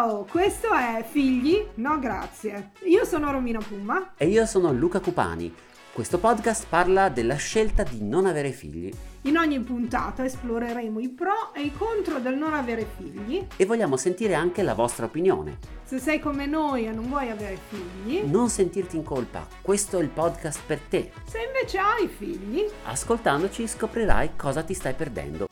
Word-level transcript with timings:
Ciao, 0.00 0.24
questo 0.24 0.72
è 0.72 1.04
Figli? 1.06 1.62
No, 1.74 1.98
grazie. 1.98 2.70
Io 2.84 3.04
sono 3.04 3.30
Romina 3.30 3.58
Puma. 3.58 4.12
E 4.16 4.28
io 4.28 4.46
sono 4.46 4.72
Luca 4.72 4.98
Cupani. 4.98 5.54
Questo 5.92 6.16
podcast 6.16 6.64
parla 6.70 7.10
della 7.10 7.34
scelta 7.34 7.82
di 7.82 8.02
non 8.02 8.24
avere 8.24 8.50
figli. 8.50 8.90
In 9.24 9.36
ogni 9.36 9.60
puntata 9.60 10.24
esploreremo 10.24 11.00
i 11.00 11.10
pro 11.10 11.52
e 11.52 11.64
i 11.64 11.72
contro 11.76 12.18
del 12.18 12.38
non 12.38 12.54
avere 12.54 12.86
figli. 12.96 13.46
E 13.54 13.66
vogliamo 13.66 13.98
sentire 13.98 14.32
anche 14.32 14.62
la 14.62 14.72
vostra 14.72 15.04
opinione. 15.04 15.58
Se 15.84 15.98
sei 15.98 16.18
come 16.18 16.46
noi 16.46 16.86
e 16.86 16.92
non 16.92 17.06
vuoi 17.06 17.28
avere 17.28 17.58
figli, 17.68 18.22
Non 18.24 18.48
sentirti 18.48 18.96
in 18.96 19.04
colpa, 19.04 19.46
questo 19.60 19.98
è 19.98 20.02
il 20.02 20.08
podcast 20.08 20.60
per 20.66 20.78
te. 20.80 21.12
se 21.26 21.40
invece 21.46 21.76
hai 21.76 22.08
figli, 22.08 22.64
Ascoltandoci 22.84 23.68
scoprirai 23.68 24.30
cosa 24.34 24.62
ti 24.62 24.72
stai 24.72 24.94
perdendo. 24.94 25.46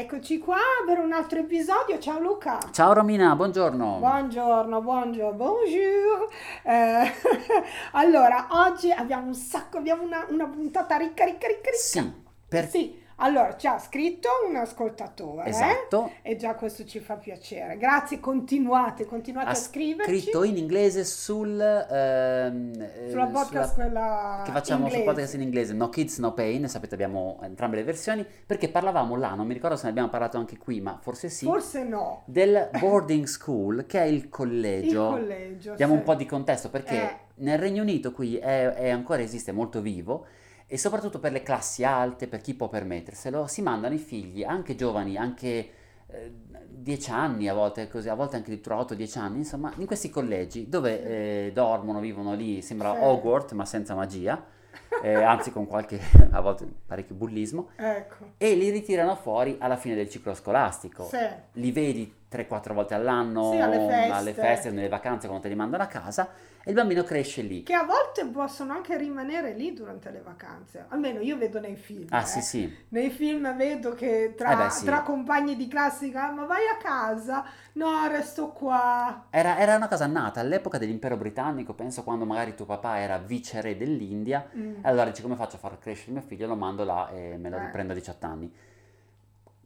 Eccoci 0.00 0.38
qua 0.38 0.56
per 0.86 0.98
un 0.98 1.12
altro 1.12 1.40
episodio. 1.40 1.98
Ciao 1.98 2.18
Luca. 2.18 2.58
Ciao 2.72 2.94
Romina, 2.94 3.36
buongiorno. 3.36 3.98
Buongiorno, 3.98 4.80
buongiorno, 4.80 5.36
bonjour. 5.36 6.28
Eh, 6.62 7.12
allora, 7.92 8.46
oggi 8.50 8.90
abbiamo 8.90 9.26
un 9.26 9.34
sacco, 9.34 9.76
abbiamo 9.76 10.02
una, 10.02 10.24
una 10.30 10.46
puntata 10.46 10.96
ricca, 10.96 11.26
ricca, 11.26 11.46
ricca, 11.46 11.68
ricca. 11.70 11.76
Sì, 11.76 12.12
per... 12.48 12.68
Sì, 12.68 12.98
allora 13.20 13.56
ci 13.56 13.66
ha 13.66 13.78
scritto 13.78 14.28
un 14.48 14.56
ascoltatore. 14.56 15.44
eh? 15.46 15.48
Esatto. 15.50 16.10
E 16.22 16.36
già 16.36 16.54
questo 16.54 16.84
ci 16.84 16.98
fa 17.00 17.16
piacere. 17.16 17.76
Grazie, 17.76 18.18
continuate, 18.20 19.04
continuate 19.06 19.48
Ha 19.48 19.52
a 19.52 19.54
scriverci. 19.54 20.20
scritto 20.20 20.42
in 20.44 20.56
inglese 20.56 21.04
sul... 21.04 21.60
ehm, 21.60 22.72
eh, 22.80 23.10
Sulla 23.10 23.26
podcast 23.26 23.74
quella 23.74 24.42
che 24.44 24.52
facciamo 24.52 24.84
inglese. 24.84 24.96
sul 24.96 25.04
podcast 25.12 25.34
in 25.34 25.40
inglese, 25.42 25.72
No 25.74 25.88
Kids 25.88 26.18
No 26.18 26.32
Pain, 26.34 26.68
sapete 26.68 26.94
abbiamo 26.94 27.38
entrambe 27.42 27.76
le 27.76 27.84
versioni, 27.84 28.26
perché 28.46 28.68
parlavamo 28.68 29.16
là, 29.16 29.34
non 29.34 29.46
mi 29.46 29.54
ricordo 29.54 29.76
se 29.76 29.84
ne 29.84 29.90
abbiamo 29.90 30.08
parlato 30.08 30.36
anche 30.38 30.56
qui, 30.58 30.80
ma 30.80 30.98
forse 31.00 31.28
sì, 31.28 31.44
Forse 31.46 31.84
no. 31.84 32.22
del 32.26 32.70
boarding 32.78 33.24
school, 33.26 33.86
che 33.86 34.00
è 34.00 34.04
il 34.04 34.14
Il 34.20 34.28
collegio. 34.28 35.08
collegio. 35.08 35.74
Diamo 35.74 35.92
sì. 35.94 35.98
un 35.98 36.04
po' 36.04 36.14
di 36.14 36.26
contesto 36.26 36.68
perché 36.70 36.94
Eh. 37.02 37.16
nel 37.36 37.58
Regno 37.58 37.82
Unito 37.82 38.12
qui 38.12 38.36
è, 38.36 38.68
è 38.74 38.88
ancora 38.90 39.20
esiste 39.22 39.52
molto 39.52 39.80
vivo 39.80 40.26
e 40.72 40.78
soprattutto 40.78 41.18
per 41.18 41.32
le 41.32 41.42
classi 41.42 41.82
alte, 41.82 42.28
per 42.28 42.40
chi 42.40 42.54
può 42.54 42.68
permetterselo, 42.68 43.48
si 43.48 43.60
mandano 43.60 43.92
i 43.94 43.98
figli, 43.98 44.44
anche 44.44 44.76
giovani, 44.76 45.16
anche 45.16 45.68
eh, 46.06 46.32
10 46.68 47.10
anni 47.10 47.48
a 47.48 47.54
volte, 47.54 47.88
così, 47.88 48.08
a 48.08 48.14
volte 48.14 48.36
anche 48.36 48.52
addirittura 48.52 48.76
8-10 48.76 49.18
anni, 49.18 49.38
insomma, 49.38 49.72
in 49.78 49.86
questi 49.86 50.10
collegi 50.10 50.68
dove 50.68 51.02
eh, 51.46 51.50
dormono, 51.52 51.98
vivono 51.98 52.34
lì, 52.34 52.62
sembra 52.62 52.92
Sì. 52.92 52.98
Hogwarts 53.02 53.50
ma 53.52 53.64
senza 53.64 53.96
magia, 53.96 54.40
eh, 55.02 55.14
anzi 55.14 55.50
con 55.50 55.66
qualche, 55.66 55.98
a 56.30 56.40
volte 56.40 56.68
parecchio 56.86 57.16
bullismo, 57.16 57.70
Ecco. 57.74 58.34
e 58.38 58.54
li 58.54 58.70
ritirano 58.70 59.16
fuori 59.16 59.56
alla 59.58 59.76
fine 59.76 59.96
del 59.96 60.08
ciclo 60.08 60.34
scolastico 60.34 61.02
Sì. 61.02 61.18
li 61.54 61.72
vedi 61.72 62.14
3-4 62.30 62.72
volte 62.74 62.94
all'anno 62.94 63.50
Sì, 63.50 63.58
alle 63.58 63.78
feste. 63.78 64.12
alle 64.12 64.32
feste, 64.34 64.70
nelle 64.70 64.88
vacanze 64.88 65.26
quando 65.26 65.42
te 65.44 65.48
li 65.50 65.56
mandano 65.58 65.82
a 65.82 65.86
casa 65.86 66.28
e 66.62 66.70
il 66.70 66.76
bambino 66.76 67.02
cresce 67.02 67.42
lì. 67.42 67.62
Che 67.64 67.72
a 67.74 67.82
volte 67.84 68.24
possono 68.26 68.72
anche 68.72 68.96
rimanere 68.96 69.52
lì 69.54 69.72
durante 69.72 70.10
le 70.10 70.20
vacanze. 70.20 70.84
Almeno 70.88 71.20
io 71.20 71.36
vedo 71.36 71.58
nei 71.58 71.74
film. 71.74 72.06
Ah 72.10 72.20
eh. 72.20 72.24
sì 72.26 72.40
sì, 72.40 72.76
Nei 72.90 73.10
film 73.10 73.56
vedo 73.56 73.94
che 73.94 74.34
tra, 74.36 74.52
Eh 74.52 74.56
beh, 74.56 74.70
sì. 74.70 74.84
tra 74.84 75.00
compagni 75.02 75.56
di 75.56 75.66
classica, 75.68 76.28
"Ah, 76.28 76.32
ma 76.32 76.44
vai 76.44 76.62
a 76.72 76.76
casa? 76.80 77.44
No, 77.72 78.06
resto 78.08 78.48
qua. 78.50 79.26
era, 79.30 79.58
era 79.58 79.74
una 79.76 79.88
cosa 79.88 80.06
nata 80.06 80.40
all'epoca 80.40 80.78
dell'impero 80.78 81.16
britannico, 81.16 81.72
penso 81.74 82.02
quando 82.04 82.24
magari 82.26 82.54
tuo 82.54 82.66
papà 82.66 82.98
era 82.98 83.18
viceré 83.18 83.76
dell'India, 83.76 84.46
Mm. 84.56 84.74
e 84.84 84.88
allora 84.88 85.06
dici 85.10 85.22
come 85.22 85.34
faccio 85.36 85.56
a 85.56 85.58
far 85.58 85.78
crescere 85.78 86.12
mio 86.12 86.20
figlio, 86.22 86.46
lo 86.46 86.56
mando 86.56 86.84
là 86.84 87.08
e 87.10 87.36
me 87.38 87.48
lo 87.50 87.56
Eh. 87.56 87.60
riprendo 87.66 87.92
a 87.92 87.94
18 87.96 88.26
anni. 88.26 88.52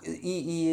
I- 0.03 0.20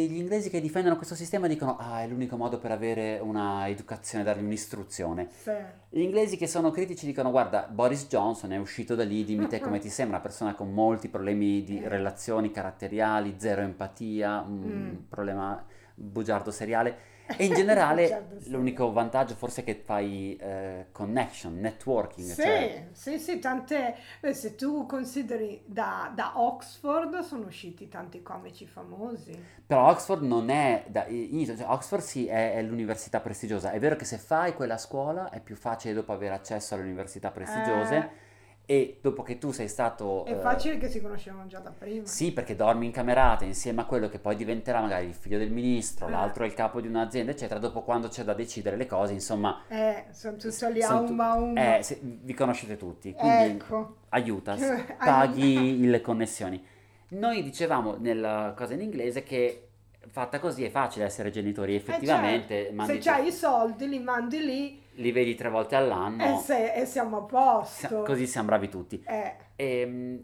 i- 0.04 0.10
gli 0.10 0.18
inglesi 0.18 0.50
che 0.50 0.60
difendono 0.60 0.96
questo 0.96 1.14
sistema 1.14 1.46
dicono 1.46 1.76
ah 1.78 2.02
è 2.02 2.06
l'unico 2.06 2.36
modo 2.36 2.58
per 2.58 2.70
avere 2.70 3.18
una 3.18 3.66
educazione, 3.68 4.24
dargli 4.24 4.42
un'istruzione. 4.44 5.28
Sì. 5.42 5.52
Gli 5.88 6.00
inglesi 6.02 6.36
che 6.36 6.46
sono 6.46 6.70
critici 6.70 7.06
dicono 7.06 7.30
guarda 7.30 7.62
Boris 7.70 8.08
Johnson 8.08 8.52
è 8.52 8.58
uscito 8.58 8.94
da 8.94 9.04
lì, 9.04 9.24
dimmi 9.24 9.46
te 9.46 9.60
come 9.60 9.78
ti 9.78 9.88
sembra, 9.88 10.16
una 10.16 10.24
persona 10.24 10.54
con 10.54 10.72
molti 10.72 11.08
problemi 11.08 11.62
di 11.62 11.80
relazioni 11.82 12.50
caratteriali, 12.50 13.36
zero 13.38 13.62
empatia, 13.62 14.44
un 14.46 14.60
Mm. 15.00 15.08
problema 15.08 15.64
bugiardo 15.94 16.50
seriale 16.50 16.96
e 17.36 17.44
in 17.46 17.54
generale 17.54 18.06
seriale. 18.08 18.40
l'unico 18.46 18.92
vantaggio 18.92 19.34
forse 19.34 19.62
è 19.62 19.64
che 19.64 19.74
fai 19.84 20.36
eh, 20.36 20.86
connection, 20.92 21.58
networking, 21.58 22.32
Sì, 22.32 22.42
cioè 22.42 22.88
sì, 22.92 23.18
sì, 23.18 23.38
tante. 23.38 23.94
beh, 24.20 24.34
se 24.34 24.54
tu 24.54 24.86
consideri 24.86 25.62
da, 25.66 26.10
da 26.14 26.40
Oxford 26.40 27.20
sono 27.20 27.46
usciti 27.46 27.88
tanti 27.88 28.22
comici 28.22 28.66
famosi. 28.66 29.50
però 29.66 29.88
Oxford 29.90 30.22
non 30.22 30.50
è, 30.50 30.84
da, 30.88 31.06
io- 31.06 31.44
cioè, 31.56 31.64
Oxford 31.68 32.02
sì 32.02 32.26
è, 32.26 32.54
è 32.54 32.62
l'università 32.62 33.20
prestigiosa, 33.20 33.70
è 33.72 33.78
vero 33.78 33.96
che 33.96 34.04
se 34.04 34.18
fai 34.18 34.54
quella 34.54 34.76
scuola 34.78 35.30
è 35.30 35.40
più 35.40 35.56
facile 35.56 35.94
dopo 35.94 36.12
avere 36.12 36.34
accesso 36.34 36.74
alle 36.74 36.82
università 36.84 37.30
prestigiose 37.30 38.30
e 38.64 38.98
dopo 39.02 39.22
che 39.22 39.38
tu 39.38 39.50
sei 39.50 39.68
stato... 39.68 40.24
Eh, 40.24 40.30
È 40.30 40.36
eh, 40.36 40.40
facile 40.40 40.78
che 40.78 40.88
si 40.88 41.00
conoscevano 41.00 41.46
già 41.46 41.58
da 41.58 41.70
prima. 41.76 42.06
Sì, 42.06 42.32
perché 42.32 42.54
dormi 42.56 42.86
in 42.86 42.92
camerate 42.92 43.44
insieme 43.44 43.80
a 43.82 43.84
quello 43.84 44.08
che 44.08 44.18
poi 44.18 44.36
diventerà 44.36 44.80
magari 44.80 45.06
il 45.06 45.14
figlio 45.14 45.38
del 45.38 45.50
ministro, 45.50 46.06
Eh. 46.06 46.10
l'altro 46.10 46.44
è 46.44 46.46
il 46.46 46.54
capo 46.54 46.80
di 46.80 46.86
un'azienda, 46.88 47.32
eccetera. 47.32 47.58
Dopo 47.58 47.82
quando 47.82 48.08
c'è 48.08 48.22
da 48.24 48.34
decidere 48.34 48.76
le 48.76 48.86
cose, 48.86 49.12
insomma, 49.12 49.62
Eh, 49.68 50.04
sono 50.12 50.36
tutti 50.36 50.72
lì 50.72 50.82
a 50.82 50.94
umba 50.98 51.30
a 51.30 51.34
umba. 51.34 51.76
eh, 51.78 51.82
se- 51.82 51.98
vi 52.02 52.34
conoscete 52.34 52.76
tutti, 52.76 53.12
quindi 53.12 53.44
Ecco. 53.44 53.96
aiuta, 54.10 54.56
paghi 54.96 55.80
le 55.86 56.00
connessioni. 56.00 56.64
Noi 57.08 57.42
dicevamo 57.42 57.96
nella 57.98 58.54
cosa 58.56 58.74
in 58.74 58.80
inglese 58.80 59.22
che 59.22 59.68
fatta 60.08 60.38
così 60.38 60.64
è 60.64 60.70
facile 60.70 61.04
essere 61.04 61.30
genitori, 61.30 61.74
Eh, 61.74 61.76
effettivamente 61.76 62.54
certo, 62.56 62.74
mandi 62.74 62.92
se 62.94 62.98
c'hai 62.98 63.26
i 63.26 63.32
soldi 63.32 63.88
li 63.88 63.98
mandi 63.98 64.38
lì 64.44 64.81
li 64.94 65.12
vedi 65.12 65.34
tre 65.34 65.48
volte 65.48 65.74
all'anno, 65.76 66.38
e, 66.38 66.38
se- 66.42 66.72
e 66.74 66.86
siamo 66.86 67.18
a 67.18 67.22
posto. 67.22 68.02
così 68.02 68.26
siamo 68.26 68.48
bravi 68.48 68.68
tutti. 68.68 69.02
Eh, 69.06 69.36
Ehm, 69.56 70.22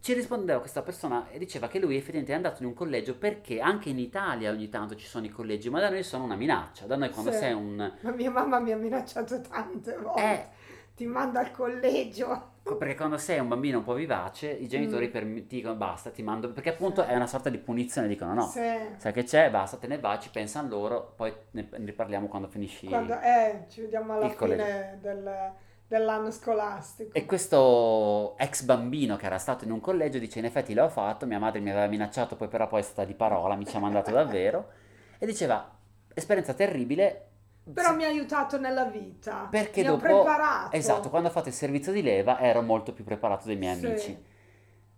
ci 0.00 0.12
rispondeva 0.12 0.58
questa 0.60 0.82
persona 0.82 1.28
e 1.30 1.38
diceva 1.38 1.66
che 1.68 1.78
lui 1.78 1.94
effettivamente 1.96 2.32
è 2.32 2.36
andato 2.36 2.62
in 2.62 2.68
un 2.68 2.74
collegio 2.74 3.16
perché 3.16 3.60
anche 3.60 3.88
in 3.88 3.98
Italia 3.98 4.50
ogni 4.50 4.68
tanto 4.68 4.94
ci 4.96 5.06
sono 5.06 5.24
i 5.24 5.30
collegi, 5.30 5.70
ma 5.70 5.80
da 5.80 5.88
noi 5.88 6.02
sono 6.02 6.24
una 6.24 6.36
minaccia. 6.36 6.84
Da 6.86 6.96
noi 6.96 7.10
quando 7.10 7.32
Sì. 7.32 7.38
sei 7.38 7.52
un... 7.54 7.92
ma 8.02 8.10
mia 8.12 8.30
mamma 8.30 8.58
mi 8.58 8.72
ha 8.72 8.76
minacciato 8.76 9.40
tante 9.40 9.96
volte. 9.96 10.22
Eh, 10.22 10.46
Ti 10.94 11.06
manda 11.06 11.40
al 11.40 11.50
collegio. 11.52 12.52
Perché 12.64 12.94
quando 12.96 13.18
sei 13.18 13.38
un 13.40 13.48
bambino 13.48 13.78
un 13.78 13.84
po' 13.84 13.92
vivace, 13.94 14.50
i 14.50 14.66
genitori 14.68 15.08
Mm. 15.08 15.10
per- 15.10 15.22
ti 15.46 15.56
dicono 15.56 15.74
basta, 15.74 16.10
ti 16.10 16.22
mando... 16.22 16.50
Perché 16.52 16.70
appunto 16.70 17.02
Sì. 17.02 17.10
è 17.10 17.14
una 17.16 17.26
sorta 17.26 17.50
di 17.50 17.58
punizione, 17.58 18.08
dicono 18.08 18.32
no. 18.34 18.46
Sì. 18.46 18.60
Sai 18.96 19.12
che 19.12 19.24
c'è, 19.24 19.50
basta, 19.50 19.76
te 19.76 19.86
ne 19.86 19.98
vai, 19.98 20.18
ci 20.20 20.30
pensano 20.30 20.68
loro, 20.68 21.12
poi 21.16 21.32
ne 21.52 21.68
ne 21.70 21.84
riparliamo 21.84 22.26
quando 22.26 22.48
finisci. 22.48 22.86
Quando, 22.86 23.18
eh, 23.20 23.64
ci 23.68 23.82
vediamo 23.82 24.14
alla 24.14 24.30
fine 24.30 24.98
del- 25.00 25.52
dell'anno 25.86 26.30
scolastico. 26.30 27.12
E 27.12 27.26
questo 27.26 28.34
ex 28.38 28.62
bambino 28.62 29.16
che 29.16 29.26
era 29.26 29.38
stato 29.38 29.64
in 29.64 29.70
un 29.70 29.80
collegio 29.80 30.18
dice 30.18 30.38
in 30.38 30.46
effetti 30.46 30.72
l'ho 30.74 30.88
fatto, 30.88 31.26
mia 31.26 31.38
madre 31.38 31.60
mi 31.60 31.70
aveva 31.70 31.86
minacciato, 31.86 32.34
poi 32.36 32.48
però 32.48 32.66
poi 32.66 32.80
è 32.80 32.82
stata 32.82 33.04
di 33.04 33.14
parola, 33.14 33.54
mi 33.56 33.66
ci 33.66 33.76
ha 33.76 33.80
mandato 33.80 34.10
davvero. 34.10 34.68
E 35.18 35.26
diceva, 35.26 35.70
esperienza 36.12 36.54
terribile. 36.54 37.26
Però 37.72 37.90
sì, 37.90 37.96
mi 37.96 38.04
ha 38.04 38.08
aiutato 38.08 38.58
nella 38.58 38.84
vita. 38.84 39.46
Perché 39.50 39.80
mi 39.80 39.86
dopo- 39.88 40.02
preparato. 40.02 40.76
Esatto, 40.76 41.08
quando 41.10 41.28
ho 41.28 41.32
fatto 41.32 41.48
il 41.48 41.54
servizio 41.54 41.92
di 41.92 42.02
leva 42.02 42.38
ero 42.40 42.60
molto 42.62 42.92
più 42.92 43.04
preparato 43.04 43.46
dei 43.46 43.56
miei 43.56 43.74
Sì. 43.76 43.86
amici. 43.86 44.24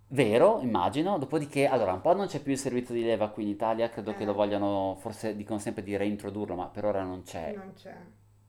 Vero, 0.08 0.60
immagino. 0.62 1.18
Dopodiché, 1.18 1.66
allora, 1.66 1.92
un 1.92 2.00
po' 2.00 2.14
non 2.14 2.26
c'è 2.26 2.40
più 2.40 2.52
il 2.52 2.58
servizio 2.58 2.94
di 2.94 3.02
leva 3.04 3.28
qui 3.28 3.44
in 3.44 3.48
Italia, 3.50 3.88
credo 3.88 4.14
che 4.14 4.22
Eh. 4.22 4.26
lo 4.26 4.34
vogliano, 4.34 4.96
forse 4.98 5.36
dicono 5.36 5.58
sempre 5.58 5.82
di 5.82 5.96
reintrodurlo, 5.96 6.54
ma 6.54 6.66
per 6.66 6.84
ora 6.84 7.02
non 7.02 7.22
c'è. 7.22 7.54
Non 7.56 7.72
c'è. 7.74 7.96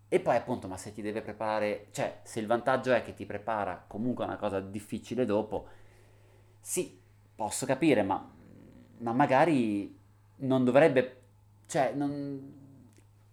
E 0.09 0.19
poi 0.19 0.35
appunto, 0.35 0.67
ma 0.67 0.77
se 0.77 0.93
ti 0.93 1.01
deve 1.01 1.21
preparare, 1.21 1.87
cioè 1.91 2.19
se 2.23 2.39
il 2.39 2.47
vantaggio 2.47 2.93
è 2.93 3.01
che 3.03 3.13
ti 3.13 3.25
prepara 3.25 3.83
comunque 3.87 4.23
una 4.23 4.37
cosa 4.37 4.59
difficile 4.61 5.25
dopo, 5.25 5.67
sì, 6.61 6.99
posso 7.35 7.65
capire, 7.65 8.03
ma, 8.03 8.27
ma 8.99 9.11
magari 9.11 9.95
non 10.37 10.63
dovrebbe, 10.63 11.21
cioè 11.67 11.91
non... 11.93 12.55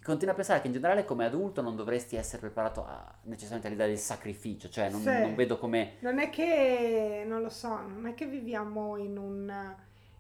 Continuo 0.05 0.35
a 0.35 0.37
pensare 0.37 0.61
che 0.61 0.67
in 0.67 0.75
generale 0.75 1.07
come 1.07 1.25
adulto 1.25 1.63
non 1.63 1.77
dovresti 1.77 2.17
essere 2.17 2.39
preparato 2.41 2.85
a, 2.85 3.11
necessariamente 3.23 3.69
all'idea 3.69 3.87
del 3.87 3.97
sacrificio, 3.97 4.69
cioè 4.69 4.91
non, 4.91 5.01
Sì. 5.01 5.09
non 5.09 5.35
vedo 5.35 5.57
come... 5.59 5.95
Non 6.01 6.19
è 6.19 6.29
che, 6.29 7.25
non 7.27 7.41
lo 7.41 7.49
so, 7.49 7.69
non 7.81 8.07
è 8.07 8.13
che 8.13 8.27
viviamo 8.27 8.99
in 8.99 9.17
un, 9.17 9.75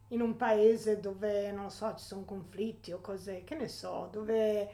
in 0.09 0.21
un 0.23 0.37
paese 0.37 1.01
dove, 1.01 1.53
non 1.53 1.65
lo 1.65 1.69
so, 1.69 1.95
ci 1.99 2.05
sono 2.05 2.25
conflitti 2.25 2.93
o 2.93 3.01
cose, 3.03 3.45
che 3.45 3.57
ne 3.57 3.69
so, 3.69 4.09
dove, 4.11 4.69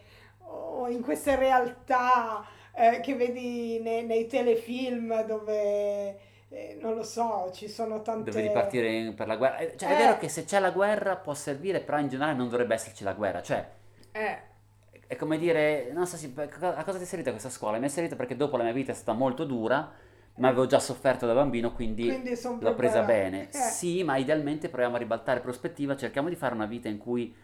o 0.45 0.89
in 0.89 1.03
queste 1.03 1.35
realtà 1.35 2.45
eh, 2.73 3.01
che 3.01 3.17
vedi 3.17 3.81
nei, 3.81 4.05
nei 4.05 4.29
telefilm 4.29 5.27
dove, 5.27 6.19
eh, 6.51 6.79
non 6.81 6.95
lo 6.95 7.03
so, 7.03 7.51
ci 7.53 7.67
sono 7.69 8.01
tante... 8.03 8.31
Dovevi 8.31 8.53
partire 8.53 9.12
per 9.17 9.27
la 9.27 9.35
guerra. 9.35 9.57
Eh, 9.57 9.77
Cioè, 9.77 9.89
è 9.89 9.93
Eh. 9.93 9.97
vero 9.97 10.19
che 10.19 10.29
se 10.29 10.45
c'è 10.45 10.61
la 10.61 10.71
guerra 10.71 11.17
può 11.17 11.35
servire, 11.35 11.81
però 11.81 11.99
in 11.99 12.07
generale 12.09 12.37
non 12.37 12.49
dovrebbe 12.49 12.75
esserci 12.75 13.03
la 13.03 13.12
guerra. 13.15 13.43
Cioè, 13.43 13.69
Eh, 14.12 14.49
è 15.11 15.17
come 15.17 15.39
dire, 15.39 15.91
non 15.93 16.07
so, 16.07 16.17
sì, 16.17 16.33
a 16.37 16.85
cosa 16.85 16.97
ti 16.97 17.03
è 17.03 17.05
servita 17.05 17.31
questa 17.33 17.51
scuola? 17.51 17.79
Mi 17.79 17.87
è 17.87 17.89
servita 17.89 18.15
perché 18.15 18.37
dopo 18.37 18.57
la 18.57 18.62
mia 18.62 18.73
vita 18.73 18.93
è 18.93 18.95
stata 18.95 19.19
molto 19.19 19.45
dura, 19.45 19.91
ma 20.37 20.47
avevo 20.47 20.67
già 20.67 20.79
sofferto 20.79 21.27
da 21.27 21.35
bambino, 21.35 21.73
quindi, 21.73 22.07
Quindi 22.07 22.39
l'ho 22.61 22.75
presa 22.77 23.03
bene. 23.03 23.49
Eh. 23.51 23.53
Sì, 23.53 24.05
ma 24.05 24.19
idealmente 24.19 24.69
proviamo 24.69 24.95
a 24.95 24.99
ribaltare 25.01 25.41
prospettiva, 25.41 25.97
cerchiamo 25.97 26.29
di 26.29 26.37
fare 26.37 26.55
una 26.55 26.67
vita 26.67 26.87
in 26.87 26.99
cui 26.99 27.35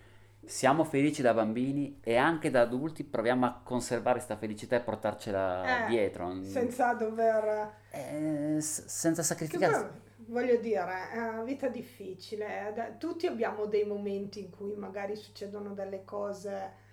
siamo 0.45 0.85
felici 0.85 1.23
da 1.23 1.35
bambini 1.35 1.99
e 2.05 2.15
anche 2.15 2.51
da 2.51 2.61
adulti 2.61 3.03
proviamo 3.03 3.47
a 3.47 3.61
conservare 3.65 4.19
questa 4.19 4.37
felicità 4.37 4.77
e 4.77 4.81
portarcela 4.83 5.87
Eh, 5.87 5.89
dietro. 5.89 6.41
Senza 6.45 6.93
dover... 6.93 7.73
Eh, 7.91 8.59
senza 8.61 9.25
sacrificare. 9.25 9.91
voglio 10.29 10.55
dire, 10.59 11.11
è 11.13 11.19
una 11.19 11.43
vita 11.43 11.67
difficile. 11.67 12.95
Tutti 13.01 13.27
abbiamo 13.27 13.67
dei 13.67 13.85
momenti 13.85 14.39
in 14.39 14.51
cui 14.51 14.77
magari 14.77 15.17
succedono 15.17 15.75
delle 15.75 16.05
cose. 16.05 16.85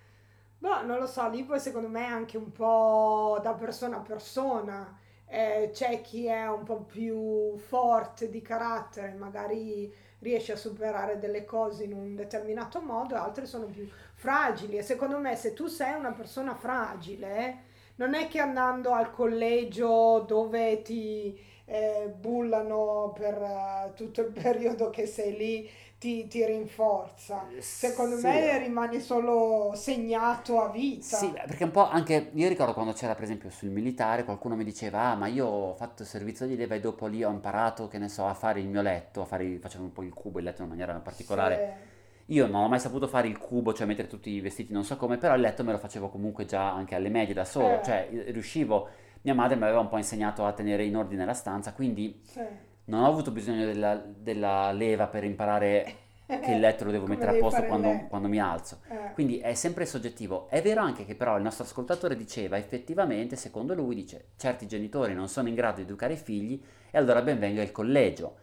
Boh, 0.58 0.82
non 0.82 0.98
lo 0.98 1.06
so, 1.06 1.28
lì 1.28 1.44
poi 1.44 1.60
secondo 1.60 1.88
me 1.88 2.00
è 2.06 2.08
anche 2.08 2.38
un 2.38 2.50
po' 2.50 3.38
da 3.42 3.52
persona 3.54 3.98
a 3.98 4.00
persona. 4.00 4.98
Eh, 5.26 5.70
c'è 5.72 6.00
chi 6.00 6.26
è 6.26 6.46
un 6.48 6.62
po' 6.64 6.82
più 6.82 7.56
forte 7.58 8.30
di 8.30 8.40
carattere, 8.40 9.12
magari 9.14 9.92
riesce 10.20 10.52
a 10.52 10.56
superare 10.56 11.18
delle 11.18 11.44
cose 11.44 11.84
in 11.84 11.92
un 11.92 12.14
determinato 12.14 12.80
modo, 12.80 13.14
altri 13.16 13.46
sono 13.46 13.66
più 13.66 13.86
fragili. 14.14 14.78
E 14.78 14.82
secondo 14.82 15.18
me, 15.18 15.36
se 15.36 15.52
tu 15.52 15.66
sei 15.66 15.94
una 15.94 16.12
persona 16.12 16.54
fragile, 16.54 17.72
non 17.96 18.14
è 18.14 18.26
che 18.28 18.38
andando 18.40 18.92
al 18.92 19.10
collegio 19.12 20.20
dove 20.26 20.80
ti 20.82 21.38
eh, 21.66 22.08
bullano 22.16 23.12
per 23.14 23.34
eh, 23.42 23.92
tutto 23.94 24.20
il 24.22 24.32
periodo 24.32 24.88
che 24.90 25.06
sei 25.06 25.36
lì 25.36 25.70
ti, 26.04 26.26
ti 26.28 26.44
rinforza. 26.44 27.46
Secondo 27.60 28.16
Sì. 28.18 28.26
me 28.26 28.58
rimani 28.58 29.00
solo 29.00 29.72
segnato 29.74 30.60
a 30.60 30.68
vita. 30.68 31.16
Sì, 31.16 31.30
perché 31.32 31.64
un 31.64 31.70
po' 31.70 31.88
anche 31.88 32.30
io 32.34 32.46
ricordo 32.46 32.74
quando 32.74 32.92
c'era 32.92 33.14
per 33.14 33.24
esempio 33.24 33.48
sul 33.48 33.70
militare 33.70 34.24
qualcuno 34.24 34.54
mi 34.54 34.64
diceva 34.64 35.00
ah 35.00 35.14
ma 35.14 35.28
io 35.28 35.46
ho 35.46 35.74
fatto 35.74 36.02
il 36.02 36.08
servizio 36.08 36.46
di 36.46 36.56
leva 36.56 36.74
e 36.74 36.80
dopo 36.80 37.06
lì 37.06 37.24
ho 37.24 37.30
imparato 37.30 37.88
che 37.88 37.96
ne 37.96 38.10
so 38.10 38.26
a 38.26 38.34
fare 38.34 38.60
il 38.60 38.68
mio 38.68 38.82
letto, 38.82 39.22
a 39.22 39.24
fare, 39.24 39.58
facevo 39.58 39.82
un 39.84 39.92
po' 39.92 40.02
il 40.02 40.12
cubo, 40.12 40.38
il 40.40 40.44
letto 40.44 40.62
in 40.62 40.68
maniera 40.68 40.92
particolare. 40.96 41.92
Io 42.26 42.46
non 42.46 42.64
ho 42.64 42.68
mai 42.68 42.80
saputo 42.80 43.06
fare 43.06 43.28
il 43.28 43.38
cubo, 43.38 43.72
cioè 43.72 43.86
mettere 43.86 44.08
tutti 44.08 44.28
i 44.28 44.40
vestiti 44.40 44.74
non 44.74 44.84
so 44.84 44.98
come, 44.98 45.16
però 45.16 45.34
il 45.34 45.40
letto 45.40 45.64
me 45.64 45.72
lo 45.72 45.78
facevo 45.78 46.10
comunque 46.10 46.44
già 46.44 46.70
anche 46.70 46.94
alle 46.94 47.08
medie 47.08 47.32
da 47.32 47.44
solo, 47.46 47.80
Eh. 47.80 47.82
cioè 47.82 48.08
eh, 48.10 48.30
riuscivo, 48.30 48.88
mia 49.22 49.34
madre 49.34 49.56
mi 49.56 49.62
aveva 49.62 49.80
un 49.80 49.88
po' 49.88 49.96
insegnato 49.96 50.44
a 50.44 50.52
tenere 50.52 50.84
in 50.84 50.96
ordine 50.96 51.24
la 51.24 51.34
stanza, 51.34 51.72
quindi 51.72 52.20
Sì. 52.24 52.40
Non 52.86 53.02
ho 53.02 53.06
avuto 53.06 53.30
bisogno 53.30 53.64
della, 53.64 53.96
della 53.96 54.72
leva 54.72 55.06
per 55.06 55.24
imparare 55.24 55.96
che 56.26 56.52
il 56.52 56.60
letto 56.60 56.84
lo 56.84 56.90
devo 56.90 57.04
Come 57.04 57.16
mettere 57.16 57.36
a 57.36 57.40
posto 57.40 57.62
quando, 57.64 58.06
quando 58.08 58.28
mi 58.28 58.40
alzo. 58.40 58.80
Eh. 58.88 59.12
Quindi 59.12 59.38
è 59.38 59.54
sempre 59.54 59.86
soggettivo. 59.86 60.48
È 60.48 60.62
vero 60.62 60.80
anche 60.80 61.04
che 61.04 61.14
però 61.14 61.36
il 61.36 61.42
nostro 61.42 61.64
ascoltatore 61.64 62.16
diceva 62.16 62.56
effettivamente, 62.56 63.36
secondo 63.36 63.74
lui, 63.74 63.94
dice, 63.94 64.28
certi 64.36 64.66
genitori 64.66 65.14
non 65.14 65.28
sono 65.28 65.48
in 65.48 65.54
grado 65.54 65.76
di 65.76 65.82
educare 65.82 66.14
i 66.14 66.18
figli 66.18 66.62
e 66.90 66.98
allora 66.98 67.22
ben 67.22 67.38
venga 67.38 67.62
il 67.62 67.72
collegio. 67.72 68.36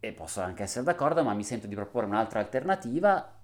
E 0.00 0.12
posso 0.12 0.40
anche 0.40 0.64
essere 0.64 0.84
d'accordo, 0.84 1.22
ma 1.22 1.32
mi 1.32 1.44
sento 1.44 1.66
di 1.66 1.74
proporre 1.74 2.06
un'altra 2.06 2.40
alternativa. 2.40 3.38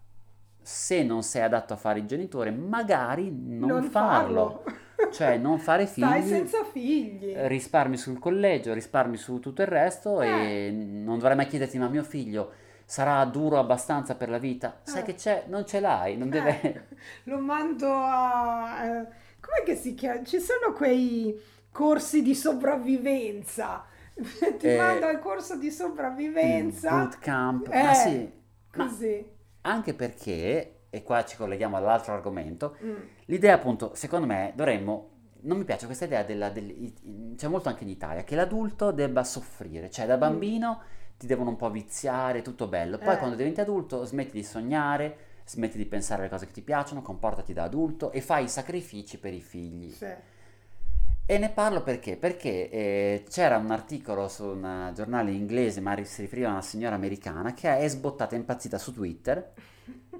Se 0.61 1.03
non 1.03 1.23
sei 1.23 1.43
adatto 1.43 1.73
a 1.73 1.77
fare 1.77 2.01
il 2.01 2.07
genitore, 2.07 2.51
magari 2.51 3.33
non, 3.33 3.85
farlo. 3.85 4.65
Cioè 5.09 5.37
non 5.39 5.59
fare 5.59 5.87
Stai 5.95 6.23
figli, 6.23 6.29
senza 6.29 6.65
figli. 6.65 7.33
eh, 7.33 7.49
risparmi 7.49 7.97
sul 7.97 8.19
collegio, 8.19 8.73
risparmi 8.75 9.17
su 9.17 9.39
tutto 9.41 9.63
il 9.63 9.69
resto 9.69 10.21
e 10.23 10.71
non 10.73 11.19
dovrai 11.19 11.37
mai 11.37 11.47
chiederti, 11.47 11.79
ma 11.79 11.89
mio 11.89 12.03
figlio 12.05 12.53
sarà 12.85 13.25
duro 13.27 13.59
abbastanza 13.59 14.15
per 14.17 14.29
la 14.31 14.39
vita? 14.39 14.81
Sai 14.83 15.03
Eh. 15.03 15.05
che 15.05 15.15
c'è, 15.15 15.45
non 15.49 15.67
ce 15.67 15.81
l'hai, 15.81 16.17
non 16.17 16.31
deve... 16.31 16.61
Eh, 16.61 16.87
lo 17.25 17.39
mando 17.41 17.89
a... 17.93 18.85
eh, 18.85 19.07
com'è 19.41 19.63
che 19.65 19.77
si 19.77 19.95
chiama? 19.95 20.23
Ci 20.25 20.41
sono 20.41 20.73
quei 20.73 21.39
corsi 21.71 22.23
di 22.23 22.35
sopravvivenza. 22.35 23.85
Ti 24.59 24.69
Eh, 24.69 24.71
mando 24.71 25.07
al 25.07 25.21
corso 25.21 25.57
di 25.57 25.71
sopravvivenza. 25.71 27.17
bootcamp, 27.19 27.69
Eh, 27.69 27.81
ma 27.81 27.93
sì, 27.95 28.31
ma 28.73 28.85
Così. 28.85 29.37
anche 29.63 29.95
perché, 29.95 30.78
e 30.99 31.03
qua 31.03 31.25
ci 31.25 31.37
colleghiamo 31.37 31.77
all'altro 31.77 32.13
argomento, 32.13 32.77
Mm. 32.85 32.95
l'idea 33.27 33.55
appunto, 33.55 33.93
secondo 33.95 34.27
me, 34.27 34.53
dovremmo, 34.55 35.11
non 35.41 35.57
mi 35.59 35.65
piace 35.65 35.87
questa 35.87 36.05
idea 36.05 36.23
della, 36.25 36.51
del- 36.51 36.93
c'è 37.37 37.49
molto 37.49 37.69
anche 37.69 37.85
in 37.85 37.91
Italia, 37.91 38.25
che 38.25 38.35
l'adulto 38.35 38.91
debba 38.91 39.25
soffrire, 39.25 39.91
cioè 39.91 40.07
da 40.07 40.17
Mm. 40.17 40.21
bambino 40.21 40.81
ti 41.17 41.27
devono 41.27 41.51
un 41.51 41.57
po' 41.57 41.71
viziare, 41.71 42.43
tutto 42.43 42.67
bello, 42.69 42.99
poi 42.99 43.15
Eh. 43.15 43.19
quando 43.19 43.37
diventi 43.37 43.61
adulto 43.61 44.05
smetti 44.05 44.33
di 44.33 44.45
sognare, 44.45 45.17
smetti 45.45 45.77
di 45.79 45.87
pensare 45.87 46.21
alle 46.23 46.31
cose 46.31 46.47
che 46.47 46.53
ti 46.53 46.63
piacciono, 46.63 47.01
comportati 47.03 47.53
da 47.53 47.63
adulto 47.65 48.13
e 48.13 48.21
fai 48.21 48.45
i 48.45 48.49
sacrifici 48.49 49.19
per 49.19 49.33
i 49.33 49.41
figli. 49.41 49.91
Sì. 49.91 50.07
E 51.31 51.37
ne 51.39 51.51
parlo 51.51 51.83
perché? 51.83 52.17
Perché 52.17 52.71
eh, 52.71 53.25
c'era 53.29 53.59
un 53.59 53.71
articolo 53.71 54.29
su 54.29 54.45
un 54.47 54.93
giornale 54.95 55.31
inglese, 55.31 55.81
ma 55.81 55.95
si 56.05 56.23
riferiva 56.23 56.49
a 56.49 56.53
una 56.53 56.63
signora 56.63 56.95
americana 56.95 57.53
che 57.53 57.77
è 57.79 57.87
sbottata 57.89 58.35
impazzita 58.35 58.79
su 58.79 58.95
Twitter 58.95 59.53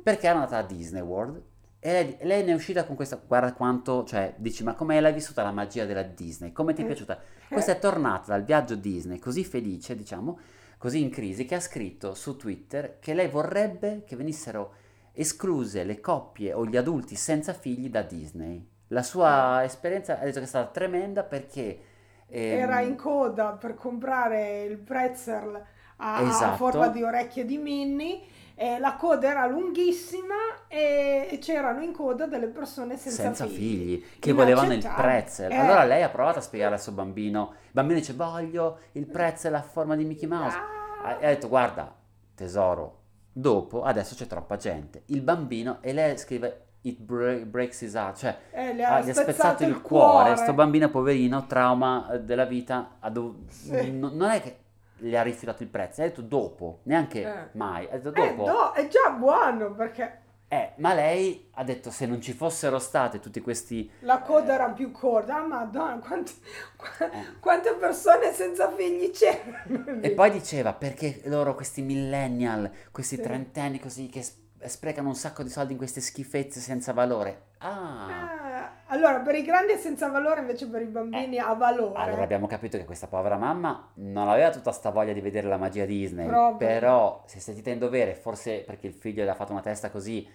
perché 0.03 0.27
era 0.27 0.39
andata 0.39 0.59
a 0.59 0.63
Disney 0.63 1.03
World 1.03 1.43
e 1.81 1.93
lei, 1.93 2.17
lei 2.23 2.45
ne 2.45 2.53
è 2.53 2.55
uscita 2.55 2.85
con 2.85 2.97
questa, 2.97 3.21
guarda 3.25 3.53
quanto, 3.53 4.05
cioè, 4.05 4.35
dici, 4.37 4.65
ma 4.65 4.75
come 4.75 5.01
l'hai 5.01 5.13
vissuta 5.13 5.43
la 5.45 5.53
magia 5.53 5.85
della 5.85 6.03
Disney? 6.03 6.51
Come 6.53 6.73
ti 6.73 6.83
è 6.83 6.87
piaciuta? 6.87 7.19
Questa 7.49 7.73
è 7.73 7.79
tornata 7.79 8.33
dal 8.33 8.43
viaggio 8.45 8.75
Disney 8.75 9.19
così 9.19 9.45
felice, 9.45 9.95
diciamo, 9.95 10.39
così 10.77 11.01
in 11.01 11.11
crisi, 11.11 11.45
che 11.45 11.55
ha 11.55 11.61
scritto 11.61 12.15
su 12.15 12.37
Twitter 12.37 12.99
che 12.99 13.15
lei 13.15 13.29
vorrebbe 13.29 14.03
che 14.05 14.17
venissero 14.17 14.75
escluse 15.13 15.85
le 15.85 16.01
coppie 16.01 16.53
o 16.53 16.67
gli 16.67 16.77
adulti 16.77 17.15
senza 17.15 17.53
figli 17.53 17.89
da 17.91 18.03
Disney. 18.03 18.67
La 18.89 19.03
sua 19.03 19.63
esperienza 19.65 20.19
ha 20.19 20.25
detto 20.25 20.39
che 20.39 20.45
è 20.45 20.49
stata 20.49 20.71
tremenda 20.71 21.23
perché 21.23 21.81
ehm, 22.27 22.59
Era 22.59 22.81
in 22.81 22.97
coda 22.97 23.53
per 23.53 23.75
comprare 23.75 24.63
il 24.63 24.79
pretzel 24.79 25.55
a, 25.97 26.17
a 26.17 26.23
Esatto. 26.23 26.57
forma 26.57 26.89
di 26.89 27.03
orecchie 27.03 27.45
di 27.45 27.59
Minnie. 27.59 28.21
E 28.61 28.81
la 28.81 28.97
coda 28.97 29.29
era 29.29 29.47
lunghissima 29.47 30.35
e, 30.67 31.29
e 31.31 31.39
c'erano 31.39 31.81
in 31.81 31.93
coda 31.93 32.27
delle 32.27 32.49
persone 32.49 32.97
senza, 32.97 33.23
senza 33.23 33.47
figli. 33.47 33.55
figli, 34.01 34.05
che 34.19 34.33
volevano 34.33 34.73
il 34.73 34.93
pretzel. 34.97 35.53
Eh. 35.53 35.57
Allora 35.57 35.85
lei 35.85 36.03
ha 36.03 36.09
provato 36.09 36.41
a 36.41 36.43
spiegare 36.43 36.75
al 36.75 36.81
suo 36.81 36.91
bambino. 36.91 37.53
Il 37.67 37.71
bambino 37.71 38.01
dice: 38.01 38.15
Voglio 38.15 38.81
il 38.93 39.07
pretzel 39.07 39.55
a 39.55 39.63
forma 39.63 39.95
di 39.95 40.05
Mickey 40.05 40.29
Mouse. 40.29 40.57
Ah, 40.57 41.05
Ha 41.05 41.11
ha 41.19 41.27
detto: 41.29 41.47
Guarda, 41.47 41.95
tesoro, 42.35 43.03
dopo 43.33 43.85
adesso 43.85 44.17
c'è 44.17 44.27
troppa 44.27 44.57
gente. 44.57 45.03
Il 45.07 45.21
bambino, 45.21 45.79
e 45.81 45.93
lei 45.93 46.19
scrive: 46.19 46.63
It 46.81 46.99
bre- 46.99 47.47
breaks 47.47 47.81
his 47.83 47.95
heart, 47.95 48.17
cioè 48.19 48.37
eh, 48.51 48.75
le 48.75 48.85
ah, 48.85 48.95
ha 48.97 49.01
gli 49.03 49.11
ha 49.11 49.15
spezzato 49.15 49.63
il 49.63 49.69
il 49.69 49.81
cuore. 49.83 50.35
Sto 50.35 50.53
bambino, 50.53 50.89
poverino, 50.91 51.47
trauma 51.47 52.11
eh, 52.11 52.21
della 52.23 52.45
vita. 52.45 52.97
dov- 53.09 53.49
Sì. 53.49 53.93
non 53.93 54.21
è 54.23 54.43
che 54.43 54.57
gli 54.99 55.15
ha 55.17 55.23
rifiutato 55.23 55.63
il 55.63 55.69
prezzo, 55.69 56.03
ha 56.03 56.05
detto 56.05 56.23
dopo, 56.23 56.81
neanche 56.85 57.23
Eh. 57.25 57.49
mai. 57.53 57.87
Ha 57.91 57.97
detto 57.99 58.13
Eh, 58.15 58.35
dopo. 58.35 58.47
no, 58.47 58.73
è 58.73 58.87
già 58.89 59.11
buono 59.11 59.73
perché 59.75 60.23
Eh, 60.51 60.73
ma 60.77 60.95
lei 60.95 61.51
ha 61.57 61.63
detto 61.63 61.91
se 61.91 62.07
non 62.07 62.23
ci 62.23 62.33
fossero 62.33 62.79
state 62.79 63.21
tutti 63.21 63.39
questi... 63.43 63.91
la 64.01 64.21
coda 64.23 64.55
era 64.55 64.71
più 64.71 64.91
corta. 64.93 65.37
Ah, 65.37 65.47
madonna, 65.47 65.99
quante, 65.99 66.33
qua- 66.75 67.11
Eh. 67.11 67.39
quante 67.39 67.75
persone 67.75 68.33
senza 68.33 68.73
figli 68.73 69.11
c'erano. 69.11 70.01
E 70.01 70.11
poi 70.13 70.31
diceva 70.31 70.73
perché 70.73 71.21
loro, 71.27 71.55
questi 71.55 71.83
millennial, 71.83 72.71
questi 72.91 73.17
Sì. 73.17 73.23
trentenni 73.23 73.79
così 73.79 74.09
che 74.09 74.25
sprecano 74.65 75.09
un 75.09 75.15
sacco 75.15 75.43
di 75.43 75.51
soldi 75.51 75.73
in 75.73 75.79
queste 75.79 76.01
schifezze 76.01 76.61
senza 76.61 76.95
valore. 76.95 77.49
Ah, 77.59 78.07
Ah, 78.07 78.48
allora, 78.89 79.21
per 79.21 79.35
i 79.35 79.43
grandi 79.43 79.73
è 79.73 79.77
senza 79.77 80.09
valore, 80.09 80.41
invece 80.41 80.67
per 80.69 80.83
i 80.83 80.87
bambini 80.87 81.39
ha 81.39 81.53
valore. 81.55 81.99
Eh. 81.99 82.03
allora 82.03 82.23
abbiamo 82.23 82.47
capito 82.47 82.77
che 82.77 82.85
questa 82.85 83.07
povera 83.07 83.37
mamma 83.37 83.91
non 83.95 84.29
aveva 84.29 84.51
tutta 84.51 84.73
sta 84.73 84.91
voglia 84.91 85.13
di 85.13 85.21
vedere 85.21 85.47
la 85.47 85.57
magia 85.59 85.85
Disney, 85.85 86.27
Proprio. 86.27 86.67
però 86.69 87.23
si 87.27 87.39
è 87.39 87.41
sentita 87.41 87.71
in 87.71 87.79
dovere, 87.79 88.15
forse 88.15 88.65
perché 88.67 88.87
il 88.87 88.95
figlio 88.95 89.25
le 89.25 89.31
ha 89.31 89.35
fatto 89.35 89.53
una 89.53 89.61
testa 89.61 89.91
così 89.91 90.27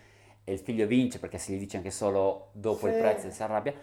e 0.44 0.52
il 0.54 0.60
figlio 0.60 0.86
vince 0.88 1.20
perché 1.20 1.38
se 1.38 1.54
gli 1.54 1.60
dice 1.60 1.78
anche 1.78 1.92
solo 1.92 2.50
dopo 2.54 2.88
il 2.88 2.94
Sì. 2.94 3.00
prezzo 3.00 3.30
si 3.32 3.42
arrabbia, 3.44 3.74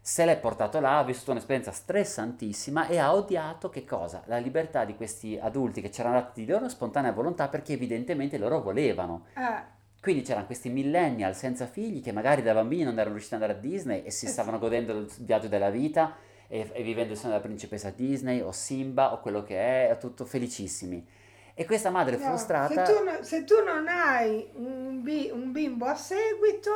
se 0.00 0.24
l'è 0.24 0.38
portato 0.38 0.78
là, 0.80 0.98
ha 0.98 1.04
vissuto 1.04 1.32
un'esperienza 1.32 1.72
stressantissima 1.72 2.86
e 2.86 2.98
ha 2.98 3.12
odiato 3.14 3.68
che 3.70 3.84
cosa? 3.84 4.22
La 4.26 4.38
libertà 4.38 4.84
di 4.84 4.94
questi 4.94 5.36
adulti 5.40 5.80
che 5.80 5.88
c'erano 5.88 6.16
andati 6.18 6.44
di 6.44 6.50
loro 6.50 6.68
spontanea 6.68 7.10
volontà 7.12 7.48
perché 7.48 7.72
evidentemente 7.72 8.38
loro 8.38 8.60
volevano. 8.62 9.24
Eh, 9.36 9.74
Quindi 10.06 10.22
c'erano 10.22 10.46
questi 10.46 10.68
millennial 10.68 11.34
senza 11.34 11.66
figli 11.66 12.00
che 12.00 12.12
magari 12.12 12.40
da 12.40 12.54
bambini 12.54 12.84
non 12.84 12.96
erano 12.96 13.14
riusciti 13.16 13.34
ad 13.34 13.42
andare 13.42 13.58
a 13.58 13.60
Disney 13.60 14.04
e 14.04 14.12
si 14.12 14.26
Eh 14.26 14.28
stavano 14.28 14.60
godendo 14.60 14.96
il 14.96 15.10
viaggio 15.18 15.48
della 15.48 15.68
vita 15.68 16.14
e, 16.46 16.70
e 16.72 16.82
vivendo 16.84 17.14
il 17.14 17.18
sogno 17.18 17.32
della 17.32 17.42
principessa 17.42 17.90
Disney 17.90 18.40
o 18.40 18.52
Simba 18.52 19.12
o 19.12 19.18
quello 19.18 19.42
che 19.42 19.88
è, 19.88 19.98
tutto 19.98 20.24
felicissimi. 20.24 21.04
E 21.54 21.64
questa 21.64 21.90
madre 21.90 22.18
no, 22.18 22.22
frustrata... 22.22 22.84
Se 22.84 22.92
tu, 22.94 23.02
no- 23.02 23.22
se 23.24 23.42
tu 23.42 23.54
non 23.64 23.88
hai 23.88 24.48
un, 24.54 25.02
bi- 25.02 25.28
un 25.32 25.50
bimbo 25.50 25.86
a 25.86 25.96
seguito, 25.96 26.70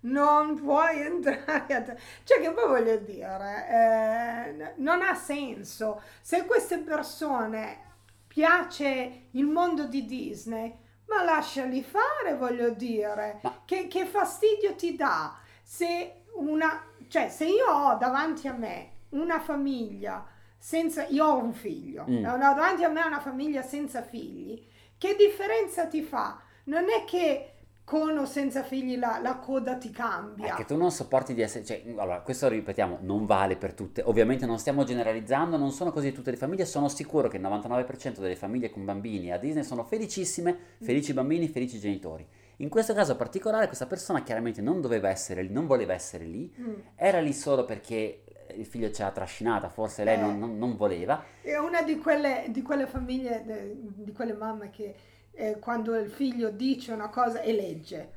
non 0.00 0.54
puoi 0.54 1.00
entrare 1.08 1.74
a... 1.74 1.80
te- 1.80 1.96
Cioè 2.24 2.38
che 2.38 2.52
poi 2.52 2.68
voglio 2.68 2.98
dire, 2.98 3.66
eh, 3.70 4.72
non 4.76 5.00
ha 5.00 5.14
senso. 5.14 6.02
Se 6.20 6.44
queste 6.44 6.80
persone 6.80 7.78
piace 8.26 9.28
il 9.30 9.46
mondo 9.46 9.86
di 9.86 10.04
Disney, 10.04 10.82
ma 11.06 11.22
lasciali 11.24 11.82
fare, 11.82 12.36
voglio 12.36 12.70
dire. 12.70 13.38
Ma- 13.42 13.62
Che, 13.64 13.86
che 13.88 14.06
fastidio 14.06 14.74
ti 14.74 14.96
dà 14.96 15.36
se 15.62 16.24
una... 16.34 16.82
Cioè, 17.08 17.28
se 17.28 17.44
io 17.46 17.66
ho 17.70 17.96
davanti 17.96 18.48
a 18.48 18.52
me 18.52 18.90
una 19.10 19.40
famiglia 19.40 20.26
senza... 20.58 21.04
Io 21.06 21.24
ho 21.26 21.36
un 21.36 21.52
figlio, 21.52 22.04
Mm. 22.08 22.22
davanti 22.22 22.84
a 22.84 22.88
me 22.88 23.02
una 23.04 23.20
famiglia 23.20 23.62
senza 23.62 24.02
figli. 24.02 24.66
Che 24.98 25.14
differenza 25.16 25.86
ti 25.86 26.02
fa? 26.02 26.40
Non 26.64 26.84
è 26.88 27.04
che 27.04 27.53
con 27.84 28.16
o 28.16 28.24
senza 28.24 28.62
figli 28.62 28.96
la, 28.98 29.18
la 29.22 29.36
coda 29.36 29.76
ti 29.76 29.88
È 29.88 29.92
cambia. 29.92 30.54
che 30.54 30.64
tu 30.64 30.74
non 30.76 30.90
sopporti 30.90 31.34
di 31.34 31.42
essere, 31.42 31.64
cioè, 31.64 31.82
allora, 31.96 32.20
questo 32.22 32.48
ripetiamo, 32.48 32.98
non 33.02 33.26
vale 33.26 33.56
per 33.56 33.74
tutte, 33.74 34.00
ovviamente 34.02 34.46
non 34.46 34.58
stiamo 34.58 34.84
generalizzando, 34.84 35.58
non 35.58 35.70
sono 35.70 35.92
così 35.92 36.10
tutte 36.12 36.30
le 36.30 36.38
famiglie, 36.38 36.64
sono 36.64 36.88
sicuro 36.88 37.28
che 37.28 37.36
il 37.36 37.42
99% 37.42 38.20
delle 38.20 38.36
famiglie 38.36 38.70
con 38.70 38.84
bambini 38.86 39.30
a 39.32 39.36
Disney 39.38 39.64
sono 39.64 39.84
felicissime, 39.84 40.56
felici 40.80 41.12
bambini, 41.12 41.46
felici 41.48 41.78
genitori. 41.78 42.26
In 42.58 42.68
questo 42.70 42.94
caso 42.94 43.16
particolare 43.16 43.66
questa 43.66 43.86
persona 43.86 44.22
chiaramente 44.22 44.62
non 44.62 44.80
doveva 44.80 45.08
essere 45.10 45.42
lì, 45.42 45.50
non 45.52 45.66
voleva 45.66 45.92
essere 45.92 46.24
lì, 46.24 46.50
Mm. 46.58 46.72
era 46.94 47.20
lì 47.20 47.32
solo 47.34 47.64
perché 47.64 48.22
il 48.56 48.64
figlio 48.64 48.90
ce 48.92 49.02
l'ha 49.02 49.10
trascinata, 49.10 49.68
forse 49.68 50.04
lei 50.04 50.16
Eh. 50.16 50.20
non, 50.20 50.56
non- 50.56 50.76
voleva, 50.76 51.22
È 51.42 51.56
una 51.56 51.82
di 51.82 51.98
quelle, 51.98 52.46
di 52.48 52.62
quelle 52.62 52.86
famiglie, 52.86 53.42
di 53.76 54.12
quelle 54.12 54.32
mamme 54.34 54.70
che 54.70 54.94
eh, 55.34 55.58
quando 55.58 55.96
il 55.98 56.10
figlio 56.10 56.50
dice 56.50 56.92
una 56.92 57.08
cosa 57.08 57.40
e 57.40 57.52
legge. 57.52 58.12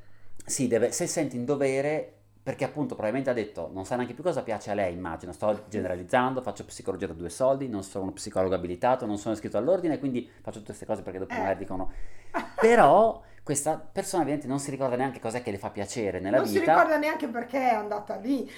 Sì, 0.46 0.68
deve, 0.68 0.92
se 0.92 1.08
senti 1.08 1.36
in 1.36 1.44
dovere, 1.46 2.14
perché 2.42 2.64
appunto 2.64 2.94
probabilmente 2.96 3.30
ha 3.30 3.34
detto 3.34 3.70
non 3.74 3.86
sa 3.86 3.96
neanche 3.96 4.14
più 4.14 4.24
cosa 4.24 4.44
piace 4.44 4.72
a 4.72 4.74
lei, 4.74 4.94
immagino, 4.94 5.34
sto 5.34 5.66
generalizzando, 5.68 6.42
faccio 6.42 6.64
psicologia 6.66 7.08
da 7.08 7.14
due 7.14 7.30
soldi, 7.30 7.68
non 7.68 7.84
sono 7.84 8.06
uno 8.06 8.14
psicologo 8.14 8.56
abilitato, 8.56 9.06
non 9.06 9.18
sono 9.18 9.34
iscritto 9.34 9.58
all'ordine, 9.58 10.00
quindi 10.00 10.30
faccio 10.42 10.60
tutte 10.60 10.68
queste 10.68 10.86
cose 10.86 11.02
perché 11.02 11.20
dopo 11.20 11.34
Eh. 11.34 11.38
magari 11.38 11.60
dicono... 11.60 11.92
Però 12.60 13.22
questa 13.48 13.78
persona 13.78 14.24
ovviamente 14.24 14.46
non 14.46 14.60
si 14.60 14.70
ricorda 14.72 14.98
neanche 14.98 15.22
cos'è 15.22 15.42
che 15.42 15.52
le 15.52 15.58
fa 15.58 15.70
piacere 15.70 16.20
nella 16.20 16.40
non 16.40 16.48
si 16.48 16.60
vita 16.60 16.74
ricorda 16.74 16.98
neanche 16.98 17.30
perché 17.30 17.58
è 17.58 17.74
andata 17.74 18.18
lì. 18.18 18.44
eh, 18.44 18.52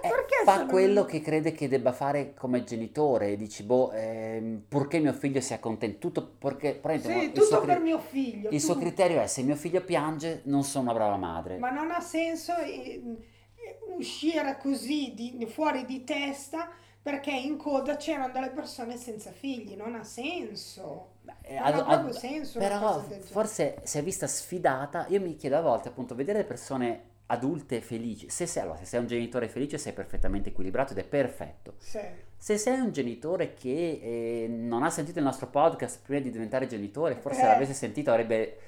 perché 0.00 0.44
fa 0.44 0.64
quello 0.64 1.04
che 1.04 1.20
crede 1.20 1.52
che 1.52 1.68
debba 1.68 1.92
fare 1.92 2.32
come 2.32 2.64
genitore 2.64 3.32
e 3.32 3.36
dici, 3.36 3.64
boh, 3.64 3.92
ehm, 3.92 4.62
purché 4.66 4.98
mio 4.98 5.12
figlio 5.12 5.42
sia 5.42 5.58
contento, 5.58 5.98
tutto 5.98 6.36
perché... 6.38 6.80
Sì, 7.00 7.32
suo 7.32 7.32
tutto 7.32 7.58
cri- 7.58 7.66
per 7.66 7.80
mio 7.82 7.98
figlio. 7.98 8.48
il 8.50 8.62
suo 8.62 8.72
tu- 8.72 8.80
criterio 8.80 9.20
è 9.20 9.26
se 9.26 9.42
mio 9.42 9.56
figlio 9.56 9.82
piange 9.82 10.40
non 10.44 10.62
sono 10.64 10.84
una 10.84 10.94
brava 10.94 11.16
madre. 11.18 11.58
Ma 11.58 11.68
non 11.68 11.90
ha 11.90 12.00
senso 12.00 12.56
eh, 12.56 13.02
eh, 13.02 13.78
uscire 13.94 14.56
così 14.58 15.12
di- 15.14 15.46
fuori 15.50 15.84
di 15.84 16.02
testa 16.02 16.70
perché 17.04 17.30
in 17.30 17.58
coda 17.58 17.96
c'erano 17.96 18.32
delle 18.32 18.48
persone 18.48 18.96
senza 18.96 19.30
figli. 19.30 19.76
Non 19.76 19.94
ha 19.94 20.02
senso. 20.04 21.10
Eh, 21.42 21.54
Non 21.56 21.62
ad- 21.66 21.74
ha 21.74 21.78
ad- 21.78 21.84
proprio 22.00 22.12
senso 22.18 22.58
una 22.58 22.66
però 22.66 23.04
forse 23.20 23.76
si 23.82 23.98
è 23.98 24.02
vista 24.02 24.26
sfidata. 24.26 25.04
Io 25.10 25.20
mi 25.20 25.36
chiedo 25.36 25.58
a 25.58 25.60
volte, 25.60 25.88
appunto, 25.88 26.14
vedere 26.14 26.38
le 26.38 26.44
persone 26.44 27.02
adulte 27.26 27.82
felici. 27.82 28.30
Se 28.30 28.46
sei, 28.46 28.62
allora, 28.62 28.78
se 28.78 28.86
sei 28.86 29.00
un 29.00 29.06
genitore 29.06 29.48
felice, 29.48 29.76
sei 29.76 29.92
perfettamente 29.92 30.48
equilibrato 30.48 30.92
ed 30.92 30.98
è 30.98 31.04
perfetto. 31.04 31.74
Sì. 31.76 32.00
Se 32.38 32.56
sei 32.56 32.80
un 32.80 32.90
genitore 32.90 33.52
che 33.52 34.00
eh, 34.02 34.46
non 34.48 34.82
ha 34.82 34.88
sentito 34.90 35.18
il 35.18 35.24
nostro 35.26 35.46
podcast 35.48 36.00
prima 36.02 36.20
di 36.20 36.30
diventare 36.30 36.66
genitore, 36.66 37.16
forse 37.16 37.42
Eh. 37.42 37.44
l'avesse 37.44 37.74
sentito, 37.74 38.10
avrebbe 38.10 38.58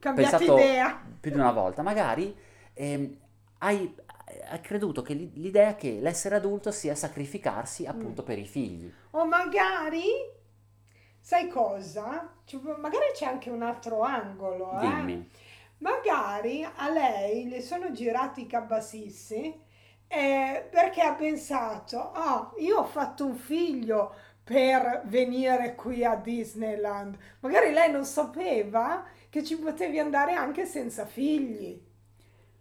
Cambiato 0.00 0.36
pensato 0.38 0.58
idea. 0.58 1.00
più 1.20 1.30
di 1.30 1.38
una 1.38 1.52
volta. 1.52 1.82
Magari 1.82 2.36
ehm, 2.74 3.16
hai, 3.58 3.94
hai 4.48 4.60
creduto 4.60 5.02
che 5.02 5.14
l'i- 5.14 5.30
l'idea 5.34 5.74
che 5.74 5.98
l'essere 6.00 6.36
adulto 6.36 6.70
sia 6.70 6.94
sacrificarsi 6.94 7.86
appunto 7.86 8.22
Mm. 8.22 8.24
per 8.26 8.38
i 8.38 8.46
figli. 8.46 8.92
O 9.12 9.24
magari, 9.26 10.02
sai 11.20 11.48
cosa? 11.48 12.30
Magari 12.80 13.06
c'è 13.14 13.26
anche 13.26 13.50
un 13.50 13.62
altro 13.62 14.02
angolo. 14.02 14.78
eh. 14.80 14.86
Dimmi. 14.86 15.28
Magari 15.78 16.62
a 16.64 16.88
lei 16.90 17.48
le 17.48 17.60
sono 17.60 17.90
girati 17.90 18.42
i 18.42 18.46
cabassissi 18.46 19.60
eh, 20.06 20.68
perché 20.70 21.00
ha 21.02 21.14
pensato, 21.14 22.12
ah, 22.12 22.52
io 22.58 22.78
ho 22.78 22.84
fatto 22.84 23.26
un 23.26 23.34
figlio 23.34 24.14
per 24.44 25.02
venire 25.06 25.74
qui 25.74 26.04
a 26.04 26.14
Disneyland. 26.16 27.16
Magari 27.40 27.72
lei 27.72 27.90
non 27.90 28.04
sapeva 28.04 29.04
che 29.30 29.42
ci 29.42 29.58
potevi 29.58 29.98
andare 29.98 30.34
anche 30.34 30.66
senza 30.66 31.06
figli. 31.06 31.82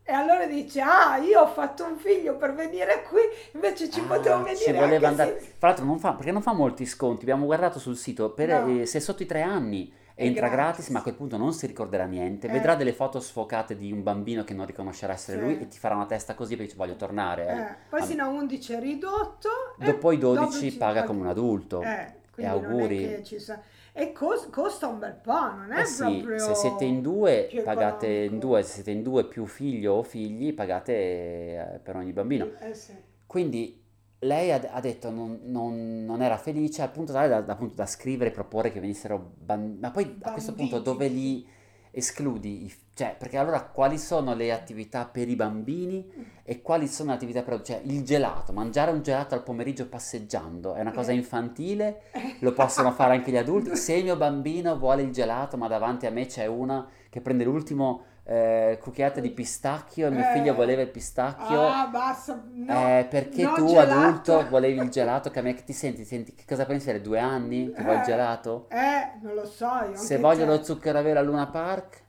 E 0.06 0.12
allora 0.12 0.46
dice, 0.46 0.82
ah, 0.82 1.18
io 1.18 1.40
ho 1.42 1.48
fatto 1.48 1.86
un 1.86 1.96
figlio 1.98 2.36
per 2.36 2.54
venire 2.54 3.04
qui, 3.10 3.22
invece 3.54 3.90
ci 3.90 4.02
Ah, 4.02 4.04
potevo 4.04 4.38
venire 4.44 4.56
ci 4.58 4.72
voleva 4.74 5.08
andare. 5.08 5.38
senza... 5.40 5.56
Fra 5.58 5.68
l'altro 5.70 5.86
non 5.86 5.98
fa, 6.00 6.14
perché 6.14 6.32
non 6.32 6.42
fa 6.42 6.52
molti 6.54 6.86
sconti, 6.86 7.22
abbiamo 7.24 7.46
guardato 7.46 7.80
sul 7.80 7.96
sito, 7.96 8.32
per, 8.32 8.50
No. 8.50 8.82
eh, 8.82 8.86
se 8.86 8.98
è 8.98 9.02
sotto 9.02 9.24
i 9.24 9.26
tre 9.26 9.42
anni 9.42 9.92
entra 10.16 10.48
gratis. 10.48 10.58
gratis. 10.76 10.90
ma 10.90 11.00
a 11.00 11.02
quel 11.04 11.16
punto 11.16 11.38
non 11.38 11.54
si 11.54 11.66
ricorderà 11.68 12.04
niente, 12.06 12.48
Eh. 12.48 12.52
vedrà 12.52 12.76
delle 12.76 12.92
foto 12.94 13.20
sfocate 13.22 13.78
di 13.78 13.92
un 13.94 14.04
bambino 14.04 14.44
che 14.44 14.54
non 14.54 14.66
riconoscerà 14.66 15.14
essere 15.14 15.38
Sì. 15.38 15.44
lui 15.44 15.60
e 15.62 15.68
ti 15.70 15.78
farà 15.80 15.96
una 15.96 16.06
testa 16.06 16.36
così 16.36 16.50
perché 16.56 16.66
dice 16.74 16.78
voglio 16.78 16.96
tornare. 16.98 17.48
eh. 17.48 17.58
Eh, 17.62 17.76
poi 17.90 18.02
Ah, 18.02 18.06
sino 18.06 18.24
a 18.26 18.28
11 18.28 18.74
è 18.74 18.80
ridotto. 18.80 19.50
Dopo 19.78 20.12
i 20.12 20.18
12 20.18 20.46
dopo 20.46 20.58
ci- 20.72 20.78
paga 20.78 21.04
come 21.06 21.22
un 21.22 21.28
adulto. 21.28 21.82
Eh, 21.82 22.14
quindi 22.34 22.52
auguri. 22.52 23.24
Ci 23.24 23.40
sa- 23.40 23.62
E 23.94 24.12
cos- 24.12 24.50
costa 24.50 24.88
un 24.88 24.98
bel 24.98 25.14
po', 25.22 25.32
non 25.56 25.72
è 25.72 25.82
Eh 25.82 25.86
sì, 25.86 26.18
proprio... 26.22 26.40
se 26.40 26.56
siete 26.56 26.84
in 26.86 27.02
due, 27.04 27.48
pagate 27.64 28.08
in 28.08 28.40
due, 28.40 28.64
se 28.64 28.74
siete 28.74 28.90
in 28.92 29.04
due 29.04 29.26
più 29.26 29.46
figlio 29.46 29.94
o 29.94 30.04
figli, 30.04 30.54
pagate 30.54 30.94
eh, 30.94 31.80
per 31.82 31.96
ogni 31.96 32.12
bambino. 32.12 32.50
Eh 32.60 32.74
sì. 32.74 32.94
Quindi 33.28 33.82
lei 34.20 34.52
ha, 34.52 34.80
detto 34.80 35.12
non, 35.12 35.42
non- 35.44 36.06
non 36.06 36.22
era 36.22 36.38
felice 36.38 36.82
al 36.82 36.92
punto 36.92 37.12
da, 37.12 37.28
da- 37.28 37.54
appunto 37.54 37.76
da 37.76 37.86
scrivere 37.86 38.32
e 38.32 38.34
proporre 38.34 38.72
che 38.72 38.80
venissero 38.80 39.34
bambini. 39.38 39.80
Ma 39.80 39.92
poi 39.92 40.18
a 40.22 40.32
questo 40.32 40.54
punto 40.54 40.80
dove 40.80 41.08
li 41.08 41.46
escludi? 41.94 42.66
i- 42.66 42.74
Cioè, 42.96 43.16
perché 43.18 43.38
allora 43.38 43.64
quali 43.64 43.98
sono 43.98 44.36
le 44.36 44.52
attività 44.52 45.06
per 45.06 45.28
i 45.28 45.36
bambini 45.36 46.06
e 46.44 46.62
quali 46.62 46.88
sono 46.88 47.10
le 47.10 47.16
attività 47.16 47.42
per... 47.42 47.62
Cioè, 47.64 47.82
il 47.86 48.04
gelato, 48.04 48.54
mangiare 48.54 48.92
un 48.92 49.02
gelato 49.02 49.34
al 49.34 49.42
pomeriggio 49.42 49.88
passeggiando 49.88 50.76
è 50.76 50.82
una 50.82 50.92
cosa 50.92 51.12
Eh. 51.12 51.16
infantile? 51.16 52.02
Lo 52.42 52.54
possono 52.54 52.92
fare 52.92 53.14
anche 53.16 53.32
gli 53.32 53.38
adulti? 53.38 53.76
Se 53.76 53.94
il 53.96 54.04
mio 54.04 54.16
bambino 54.16 54.78
vuole 54.78 55.02
il 55.02 55.12
gelato 55.12 55.58
ma 55.58 55.68
davanti 55.68 56.06
a 56.06 56.12
me 56.12 56.28
c'è 56.28 56.46
una 56.46 56.88
che 57.10 57.20
prende 57.22 57.44
l'ultimo 57.46 58.04
eh, 58.26 58.78
cucchiaio 58.82 59.20
di 59.22 59.30
pistacchio 59.32 60.08
e 60.08 60.10
mio 60.12 60.22
Eh. 60.28 60.34
figlio 60.34 60.54
voleva 60.54 60.82
il 60.82 60.90
pistacchio... 60.90 61.68
Ah, 61.68 61.88
basta. 61.88 62.42
No, 62.54 62.74
Eh, 62.98 63.06
perché 63.10 63.44
no 63.44 63.54
tu 63.54 63.68
gelato. 63.68 63.92
adulto 63.92 64.48
volevi 64.50 64.80
il 64.80 64.90
gelato 64.90 65.30
che 65.30 65.40
a 65.40 65.42
me 65.42 65.54
che 65.54 65.64
ti 65.64 65.74
senti, 65.74 66.06
senti 66.06 66.34
che 66.34 66.44
cosa 66.48 66.66
pensi? 66.66 66.90
Avere 66.90 67.04
due 67.04 67.20
anni 67.20 67.72
che 67.72 67.82
vuoi 67.84 67.96
il 67.96 68.02
Eh. 68.02 68.06
gelato? 68.06 68.68
Eh, 68.70 69.20
non 69.22 69.34
lo 69.34 69.46
so. 69.46 69.68
Se 69.94 70.18
voglio 70.18 70.46
lo 70.46 70.64
zucchero 70.64 71.00
a 71.00 71.02
velo 71.02 71.20
a 71.20 71.22
Luna 71.24 71.48
Park, 71.48 72.02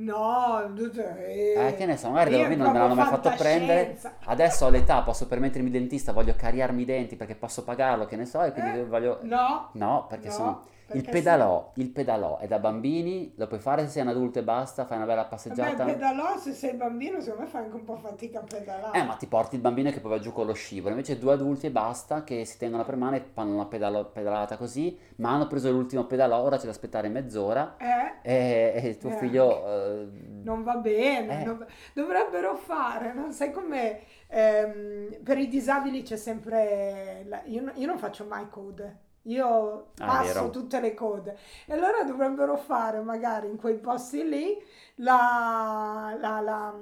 No, 0.00 0.62
eh, 0.76 1.54
eh, 1.56 1.74
che 1.76 1.84
ne 1.84 1.96
so, 1.96 2.10
magari 2.10 2.30
da 2.30 2.38
bambino 2.42 2.62
non 2.62 2.72
me 2.72 2.78
l'hanno 2.78 2.94
mai 2.94 3.06
fatto 3.08 3.32
prendere. 3.36 3.98
Adesso 4.26 4.66
ho 4.66 4.68
l'età, 4.70 5.02
posso 5.02 5.26
permettermi 5.26 5.66
il 5.66 5.72
dentista, 5.72 6.12
voglio 6.12 6.34
cariarmi 6.36 6.82
i 6.82 6.84
denti 6.84 7.16
perché 7.16 7.34
posso 7.34 7.64
pagarlo, 7.64 8.06
che 8.06 8.14
ne 8.14 8.24
so, 8.24 8.40
e 8.44 8.52
quindi 8.52 8.78
Eh, 8.78 8.84
voglio... 8.84 9.18
No, 9.22 9.70
No, 9.72 10.06
perché 10.08 10.28
no, 10.28 10.32
sono... 10.32 10.62
Il 10.92 11.04
pedalò, 11.08 11.72
il 11.74 11.90
pedalò 11.90 12.38
è 12.38 12.46
da 12.46 12.58
bambini, 12.58 13.32
lo 13.36 13.46
puoi 13.46 13.60
fare 13.60 13.82
se 13.82 13.88
sei 13.88 14.02
un 14.02 14.08
adulto 14.08 14.38
e 14.38 14.42
basta, 14.42 14.86
fai 14.86 14.96
una 14.96 15.06
bella 15.06 15.22
se- 15.22 15.28
passeggiata. 15.28 15.84
Vabbè, 15.84 15.92
pedalò, 15.92 16.38
se 16.38 16.52
sei 16.52 16.74
bambino, 16.74 17.20
secondo 17.20 17.42
me 17.44 17.48
fai 17.48 17.64
anche 17.64 17.76
un 17.76 17.84
po' 17.84 17.96
fatica 17.96 18.40
a 18.40 18.42
pedalare. 18.42 18.98
Eh, 18.98 19.02
ma 19.04 19.14
ti 19.14 19.26
porti 19.26 19.56
il 19.56 19.60
bambino 19.60 19.90
che 19.90 20.00
poi 20.00 20.10
va 20.12 20.18
giù 20.18 20.32
con 20.32 20.46
lo 20.46 20.54
scivolo, 20.54 20.90
invece 20.94 21.18
due 21.18 21.34
adulti 21.34 21.66
e 21.66 21.70
basta 21.70 22.24
che 22.24 22.44
si 22.46 22.56
tengono 22.56 22.84
per 22.84 22.96
mano 22.96 23.16
e 23.16 23.24
fanno 23.32 23.54
una 23.54 23.66
pedalo- 23.66 24.06
pedalata 24.06 24.56
così, 24.56 24.98
ma 25.16 25.32
hanno 25.32 25.46
preso 25.46 25.70
l'ultimo 25.70 26.04
pedalò, 26.06 26.40
ora 26.40 26.56
c'è 26.56 26.64
da 26.64 26.70
aspettare 26.70 27.08
mezz'ora. 27.08 27.76
Eh, 27.76 28.16
e, 28.22 28.72
e 28.82 28.96
tuo 28.98 29.10
Eh, 29.10 29.16
figlio... 29.16 29.66
eh, 29.66 30.08
non 30.42 30.62
va 30.62 30.76
bene, 30.76 31.42
Eh. 31.42 31.44
non 31.44 31.66
dovrebbero 31.92 32.56
fare, 32.56 33.12
non 33.12 33.32
sai 33.32 33.52
come 33.52 34.00
per 34.28 35.38
i 35.38 35.48
disabili 35.48 36.02
c'è 36.02 36.16
sempre, 36.16 37.24
la- 37.26 37.42
io, 37.46 37.70
io 37.74 37.86
non 37.86 37.98
faccio 37.98 38.24
mai 38.26 38.48
code, 38.48 39.06
io 39.22 39.88
Ah, 39.98 40.06
passo 40.06 40.32
vero. 40.32 40.50
tutte 40.50 40.80
le 40.80 40.94
code 40.94 41.36
e 41.66 41.72
allora 41.72 42.02
dovrebbero 42.04 42.56
fare 42.56 43.00
magari 43.00 43.48
in 43.48 43.56
quei 43.56 43.76
posti 43.78 44.26
lì 44.28 44.56
la, 44.96 46.16
la- 46.20 46.40
la- 46.40 46.74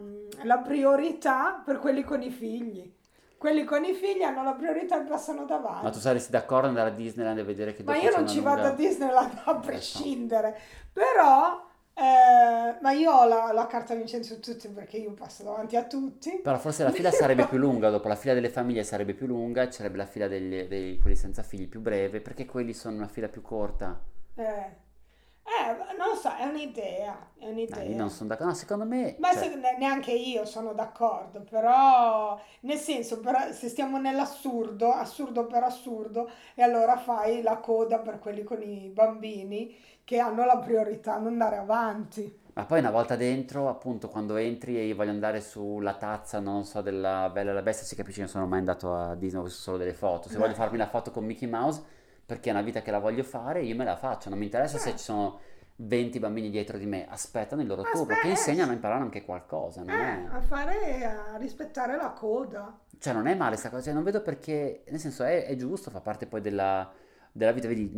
la 0.43 0.59
priorità 0.59 1.61
per 1.65 1.79
quelli 1.79 2.03
con 2.05 2.23
i 2.23 2.31
figli. 2.31 2.93
Quelli 3.39 3.65
con 3.65 3.85
i 3.85 3.93
figli 3.93 4.23
hanno 4.23 4.43
la 4.43 4.55
priorità 4.55 4.99
e 4.99 5.05
passano 5.05 5.45
davanti. 5.45 5.85
Ma 5.85 5.91
tu 5.91 5.99
saresti 5.99 6.31
d'accordo 6.31 6.69
ad 6.69 6.71
andare 6.77 6.91
a 6.91 6.95
Disneyland 6.95 7.39
e 7.39 7.45
vedere 7.45 7.75
che 7.75 7.83
Ma 7.83 7.95
io 7.97 8.11
non 8.17 8.27
ci 8.27 8.37
lunga- 8.37 8.55
vado 8.55 8.69
a 8.69 8.71
Disneyland 8.71 9.43
a 9.45 9.55
prescindere, 9.57 10.59
però, 10.91 11.66
eh, 11.99 12.77
ma 12.83 12.93
io 12.93 13.11
ho 13.11 13.27
la, 13.27 13.53
la 13.53 13.67
carta 13.67 13.95
vincente 13.95 14.27
su 14.27 14.39
tutti 14.39 14.69
perché 14.69 14.99
io 14.99 15.13
passo 15.13 15.43
davanti 15.43 15.77
a 15.77 15.85
tutti. 15.85 16.41
Però 16.43 16.59
forse 16.59 16.85
la 16.85 16.91
fila 16.91 17.11
sarebbe 17.11 17.47
più 17.47 17.57
lunga, 17.59 17.89
dopo 17.89 18.09
la 18.09 18.17
fila 18.17 18.35
delle 18.35 18.51
famiglie 18.51 18.85
sarebbe 18.85 19.15
più 19.15 19.27
lunga 19.27 19.65
ci 19.67 19.79
sarebbe 19.79 19.97
la 19.97 20.07
fila 20.07 20.29
degli, 20.29 20.65
dei 20.65 20.99
quelli 20.99 21.17
senza 21.17 21.43
figli 21.43 21.67
più 21.67 21.81
breve, 21.81 22.21
perché 22.21 22.45
quelli 22.45 22.75
sono 22.75 22.97
una 22.97 23.09
fila 23.09 23.29
più 23.29 23.41
corta. 23.41 23.99
Eh, 24.35 24.85
Eh, 25.49 25.95
non 25.97 26.09
lo 26.09 26.15
so, 26.17 26.35
è 26.35 26.45
un'idea, 26.45 27.31
è 27.39 27.45
No, 27.45 27.51
un'idea. 27.51 27.83
io 27.83 27.97
non 27.97 28.11
sono 28.11 28.29
d'accordo. 28.31 28.51
No, 28.53 28.59
secondo 28.59 28.85
me, 28.85 29.17
Ma 29.21 29.33
cioè, 29.33 29.45
se- 29.45 29.55
ne- 29.55 29.77
neanche 29.79 30.11
io 30.13 30.45
sono 30.45 30.73
d'accordo, 30.73 31.41
però 31.49 32.39
nel 32.63 32.79
senso, 32.79 33.21
per- 33.21 33.53
se 33.55 33.69
stiamo 33.69 33.99
nell'assurdo, 33.99 34.91
assurdo 34.93 35.47
per 35.47 35.63
assurdo, 35.63 36.29
e 36.55 36.63
allora 36.63 36.97
fai 36.97 37.43
la 37.43 37.59
coda 37.59 38.01
per 38.01 38.19
quelli 38.19 38.43
con 38.43 38.61
i 38.63 38.89
bambini 38.89 39.75
che 40.05 40.19
hanno 40.19 40.45
la 40.45 40.59
priorità 40.59 41.15
ad 41.15 41.27
andare 41.27 41.57
avanti. 41.59 42.45
Ma 42.55 42.65
poi 42.65 42.79
una 42.79 42.91
volta 42.91 43.17
dentro, 43.17 43.69
appunto, 43.69 44.09
quando 44.09 44.37
entri 44.37 44.79
e 44.79 44.85
io 44.87 44.95
voglio 44.97 45.11
andare 45.11 45.41
sulla 45.43 45.95
tazza, 45.95 46.41
non 46.41 46.65
so, 46.65 46.81
della 46.81 47.29
Bella 47.31 47.51
e 47.51 47.55
la 47.55 47.61
Bestia, 47.63 47.85
si 47.87 47.95
capisce 47.95 48.17
che 48.21 48.23
non 48.25 48.33
sono 48.33 48.47
mai 48.47 48.61
andato 48.61 48.95
a 48.95 49.15
Disney, 49.15 49.43
ho 49.43 49.45
visto 49.45 49.61
solo 49.61 49.77
delle 49.77 49.93
foto. 49.93 50.29
Se 50.29 50.35
Beh. 50.35 50.41
voglio 50.41 50.55
farmi 50.55 50.79
la 50.79 50.89
foto 50.89 51.11
con 51.11 51.25
Mickey 51.25 51.47
Mouse, 51.49 51.83
perché 52.27 52.51
è 52.51 52.53
una 52.53 52.63
vita 52.63 52.83
che 52.83 52.91
la 52.91 52.99
voglio 52.99 53.23
fare, 53.23 53.63
io 53.63 53.77
me 53.77 53.85
la 53.85 53.97
faccio. 53.97 54.29
Non 54.29 54.39
mi 54.39 54.45
interessa 54.47 54.79
se 54.79 54.91
Eh. 54.91 54.97
ci 54.97 55.05
sono 55.05 55.39
20 55.77 56.19
bambini 56.19 56.51
dietro 56.51 56.79
di 56.79 56.87
me, 56.87 57.07
aspettano 57.09 57.61
il 57.63 57.69
loro 57.69 57.83
turno, 57.83 58.01
Aspetta, 58.03 58.21
che 58.21 58.27
eh, 58.29 58.31
insegnano 58.31 58.71
a 58.71 58.75
imparare 58.75 59.03
anche 59.03 59.25
qualcosa, 59.25 59.83
non 59.83 59.95
Eh, 59.95 60.25
è... 60.25 60.35
a 60.35 60.41
fare, 60.41 61.05
a 61.05 61.37
rispettare 61.37 61.97
la 61.97 62.11
coda. 62.11 62.79
Cioè, 62.99 63.13
non 63.13 63.27
è 63.27 63.35
male 63.35 63.57
sta 63.57 63.69
cosa, 63.71 63.83
cioè, 63.83 63.93
non 63.93 64.03
vedo 64.03 64.23
perché, 64.23 64.85
nel 64.89 64.99
senso, 65.01 65.23
è, 65.23 65.45
è 65.45 65.55
giusto, 65.55 65.91
fa 65.91 66.01
parte 66.01 66.27
poi 66.27 66.41
della, 66.41 66.91
della 67.37 67.53
vita, 67.53 67.69
vedi, 67.69 67.91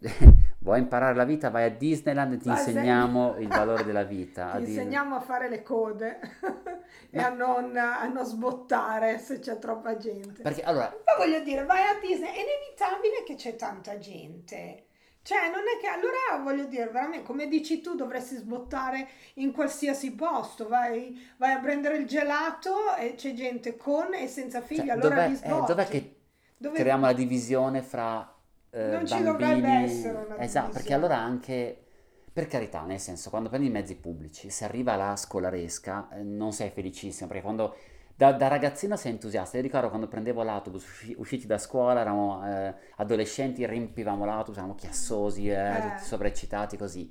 vuoi 0.60 0.78
imparare 0.80 1.14
la 1.14 1.24
vita, 1.24 1.50
vai 1.50 1.64
a 1.64 1.70
Disneyland 1.70 2.32
e 2.32 2.36
ti 2.38 2.48
Vai, 2.48 2.56
se- 2.58 2.70
insegniamo 2.70 3.36
il 3.38 3.48
valore 3.48 3.84
della 3.84 4.04
vita. 4.04 4.52
Ti 4.56 4.62
insegniamo 4.62 5.16
a 5.16 5.20
fare 5.20 5.48
le 5.48 5.62
code 5.62 6.18
e 7.10 7.18
Ma- 7.18 7.26
a 7.26 7.28
non, 7.30 7.76
a 7.76 8.06
non 8.08 8.24
sbottare 8.24 9.18
se 9.18 9.38
c'è 9.38 9.58
troppa 9.58 9.96
gente. 9.96 10.42
Perché, 10.42 10.62
allora, 10.62 10.86
Ma 11.04 11.24
voglio 11.24 11.40
dire, 11.42 11.64
vai 11.64 11.82
a 11.82 11.98
Disney, 12.00 12.28
è 12.28 12.40
inevitabile 12.40 13.22
che 13.26 13.34
c'è 13.34 13.54
tanta 13.54 13.98
gente. 13.98 14.84
Cioè, 15.20 15.50
non 15.50 15.60
è 15.60 15.80
che 15.80 15.88
allora 15.88 16.42
voglio 16.42 16.66
dire, 16.66 16.86
veramente, 16.88 17.26
come 17.26 17.48
dici 17.48 17.80
tu, 17.80 17.96
dovresti 17.96 18.36
sbottare 18.36 19.08
in 19.34 19.50
qualsiasi 19.52 20.14
posto. 20.14 20.68
Vai, 20.68 21.20
vai 21.36 21.52
a 21.52 21.58
prendere 21.58 21.96
il 21.96 22.06
gelato 22.06 22.94
e 22.96 23.14
c'è 23.16 23.34
gente 23.34 23.76
con 23.76 24.14
e 24.14 24.28
senza 24.28 24.60
figli, 24.60 24.86
cioè, 24.86 24.90
allora 24.90 25.26
dov'è, 25.26 25.38
eh, 25.42 25.64
dov'è 25.66 25.86
che 25.88 26.16
Dove- 26.56 26.78
creiamo 26.78 27.06
la 27.06 27.12
divisione 27.12 27.82
fra 27.82 28.32
eh, 28.70 28.86
Non 28.90 29.06
ci 29.06 29.22
bambini? 29.22 29.24
dovrebbe 29.24 29.68
essere 29.68 30.18
una 30.26 30.38
Esatto, 30.38 30.72
perché 30.72 30.94
allora 30.94 31.16
anche, 31.18 31.84
per 32.32 32.46
carità, 32.46 32.82
nel 32.82 33.00
senso, 33.00 33.30
quando 33.30 33.48
prendi 33.48 33.68
i 33.68 33.70
mezzi 33.70 33.96
pubblici, 33.96 34.50
se 34.50 34.64
arriva 34.64 34.96
la 34.96 35.16
scolaresca, 35.16 36.08
eh, 36.12 36.22
non 36.22 36.52
sei 36.52 36.70
felicissimo, 36.70 37.28
perché 37.28 37.42
quando 37.42 37.76
da, 38.14 38.32
da 38.32 38.48
ragazzino 38.48 38.96
sei 38.96 39.12
entusiasta. 39.12 39.56
Io 39.56 39.62
ricordo 39.62 39.88
quando 39.88 40.08
prendevo 40.08 40.42
l'autobus, 40.42 40.84
usci- 40.84 41.14
usciti 41.18 41.46
da 41.46 41.58
scuola, 41.58 42.00
eravamo 42.00 42.46
eh, 42.46 42.74
adolescenti, 42.96 43.66
riempivamo 43.66 44.24
l'autobus, 44.24 44.56
eravamo 44.56 44.74
chiassosi, 44.74 45.48
eh, 45.50 45.54
Eh. 45.76 45.80
tutti 45.80 46.02
sovraeccitati, 46.04 46.76
così. 46.76 47.08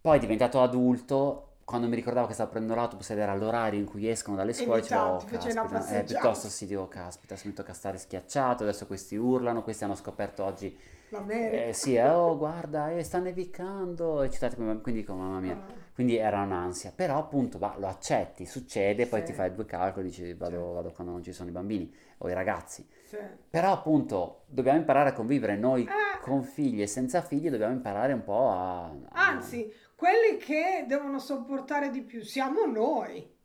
Poi 0.00 0.18
diventato 0.18 0.62
adulto, 0.62 1.49
quando 1.70 1.86
mi 1.86 1.94
ricordavo 1.94 2.26
che 2.26 2.32
stavo 2.34 2.50
prendendo 2.50 2.74
l'autobus 2.76 3.10
ed 3.10 3.18
era 3.18 3.32
l'orario 3.36 3.78
in 3.78 3.84
cui 3.86 4.08
escono 4.08 4.36
dalle 4.36 4.52
scuole, 4.52 4.80
dicevo, 4.80 5.00
oh, 5.02 5.24
caspita, 5.24 5.86
eh, 5.88 6.02
piuttosto 6.02 6.48
si 6.48 6.66
dico, 6.66 6.88
caspita, 6.88 7.36
se 7.36 7.46
mi 7.46 7.54
tocca 7.54 7.72
stare 7.72 7.96
schiacciato, 7.96 8.64
adesso 8.64 8.86
questi 8.88 9.14
urlano, 9.14 9.62
questi 9.62 9.84
hanno 9.84 9.94
scoperto 9.94 10.42
oggi, 10.44 10.76
l'America. 11.10 11.66
eh, 11.66 11.72
sì, 11.72 11.94
eh, 11.94 12.08
oh 12.08 12.36
guarda, 12.36 12.90
eh, 12.90 13.04
sta 13.04 13.18
nevicando, 13.20 14.22
eccitati 14.22 14.56
quindi 14.56 14.92
dico, 14.94 15.14
mamma 15.14 15.38
mia, 15.38 15.52
Ah. 15.54 15.72
quindi 15.94 16.16
era 16.16 16.42
un'ansia, 16.42 16.92
però 16.92 17.18
appunto 17.18 17.58
va, 17.58 17.76
lo 17.78 17.86
accetti, 17.86 18.46
succede, 18.46 19.06
poi 19.06 19.20
Sì. 19.20 19.26
ti 19.26 19.32
fai 19.32 19.54
due 19.54 19.64
calcoli, 19.64 20.08
dici 20.08 20.34
vado, 20.34 20.56
Sì. 20.56 20.74
vado 20.74 20.90
quando 20.90 21.12
non 21.12 21.22
ci 21.22 21.32
sono 21.32 21.48
i 21.50 21.52
bambini 21.52 21.94
o 22.18 22.28
i 22.28 22.32
ragazzi, 22.34 22.84
Sì. 23.06 23.16
però 23.48 23.70
appunto 23.72 24.42
dobbiamo 24.46 24.78
imparare 24.78 25.10
a 25.10 25.12
convivere 25.12 25.56
noi 25.56 25.84
Eh. 25.84 26.18
con 26.20 26.42
figli 26.42 26.82
e 26.82 26.88
senza 26.88 27.22
figli, 27.22 27.48
dobbiamo 27.48 27.72
imparare 27.74 28.12
un 28.12 28.24
po' 28.24 28.50
a... 28.50 28.84
a- 28.86 29.28
Anzi, 29.28 29.72
quelli 30.00 30.38
che 30.38 30.86
devono 30.88 31.18
sopportare 31.18 31.90
di 31.90 32.00
più 32.00 32.22
siamo 32.22 32.64
noi. 32.64 33.36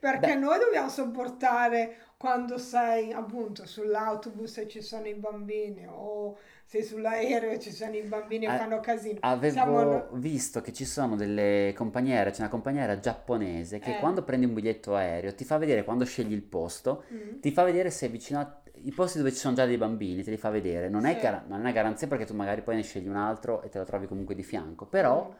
Perché 0.00 0.34
Beh. 0.34 0.40
noi 0.40 0.58
dobbiamo 0.58 0.88
sopportare 0.88 1.96
quando 2.16 2.58
sei 2.58 3.12
appunto 3.12 3.64
sull'autobus 3.66 4.58
e 4.58 4.68
ci 4.68 4.82
sono 4.82 5.06
i 5.06 5.14
bambini 5.14 5.86
o 5.88 6.36
sei 6.64 6.82
sull'aereo 6.82 7.50
e 7.52 7.60
ci 7.60 7.70
sono 7.70 7.94
i 7.94 8.02
bambini 8.02 8.46
e 8.46 8.54
Eh, 8.54 8.56
fanno 8.58 8.80
casino. 8.80 9.18
Avevo 9.22 9.52
Siamo 9.54 10.08
visto 10.14 10.60
che 10.60 10.72
ci 10.72 10.84
sono 10.84 11.14
delle 11.14 11.72
compagniere, 11.76 12.30
c'è 12.32 12.40
una 12.40 12.48
compagniera 12.50 12.98
giapponese 12.98 13.78
che 13.78 13.96
Eh. 13.96 14.00
quando 14.00 14.24
prendi 14.24 14.46
un 14.46 14.54
biglietto 14.54 14.96
aereo 14.96 15.34
ti 15.36 15.44
fa 15.44 15.56
vedere 15.56 15.84
quando 15.84 16.04
scegli 16.04 16.32
il 16.32 16.42
posto, 16.42 17.04
Mm. 17.12 17.40
ti 17.40 17.52
fa 17.52 17.62
vedere 17.62 17.90
se 17.90 18.06
è 18.06 18.10
vicino 18.10 18.40
a 18.40 18.60
i 18.78 18.92
posti 18.92 19.18
dove 19.18 19.30
ci 19.32 19.38
sono 19.38 19.54
già 19.54 19.64
dei 19.66 19.78
bambini, 19.78 20.22
te 20.22 20.30
li 20.30 20.36
fa 20.36 20.50
vedere. 20.50 20.88
Non 20.90 21.06
è, 21.06 21.14
Sì. 21.14 21.20
gar- 21.20 21.46
non 21.46 21.64
è 21.64 21.72
garanzia 21.72 22.06
perché 22.08 22.26
tu 22.26 22.34
magari 22.34 22.60
poi 22.60 22.74
ne 22.76 22.82
scegli 22.82 23.08
un 23.08 23.16
altro 23.16 23.62
e 23.62 23.68
te 23.70 23.78
lo 23.78 23.84
trovi 23.84 24.06
comunque 24.06 24.34
di 24.34 24.42
fianco, 24.42 24.84
però 24.84 25.32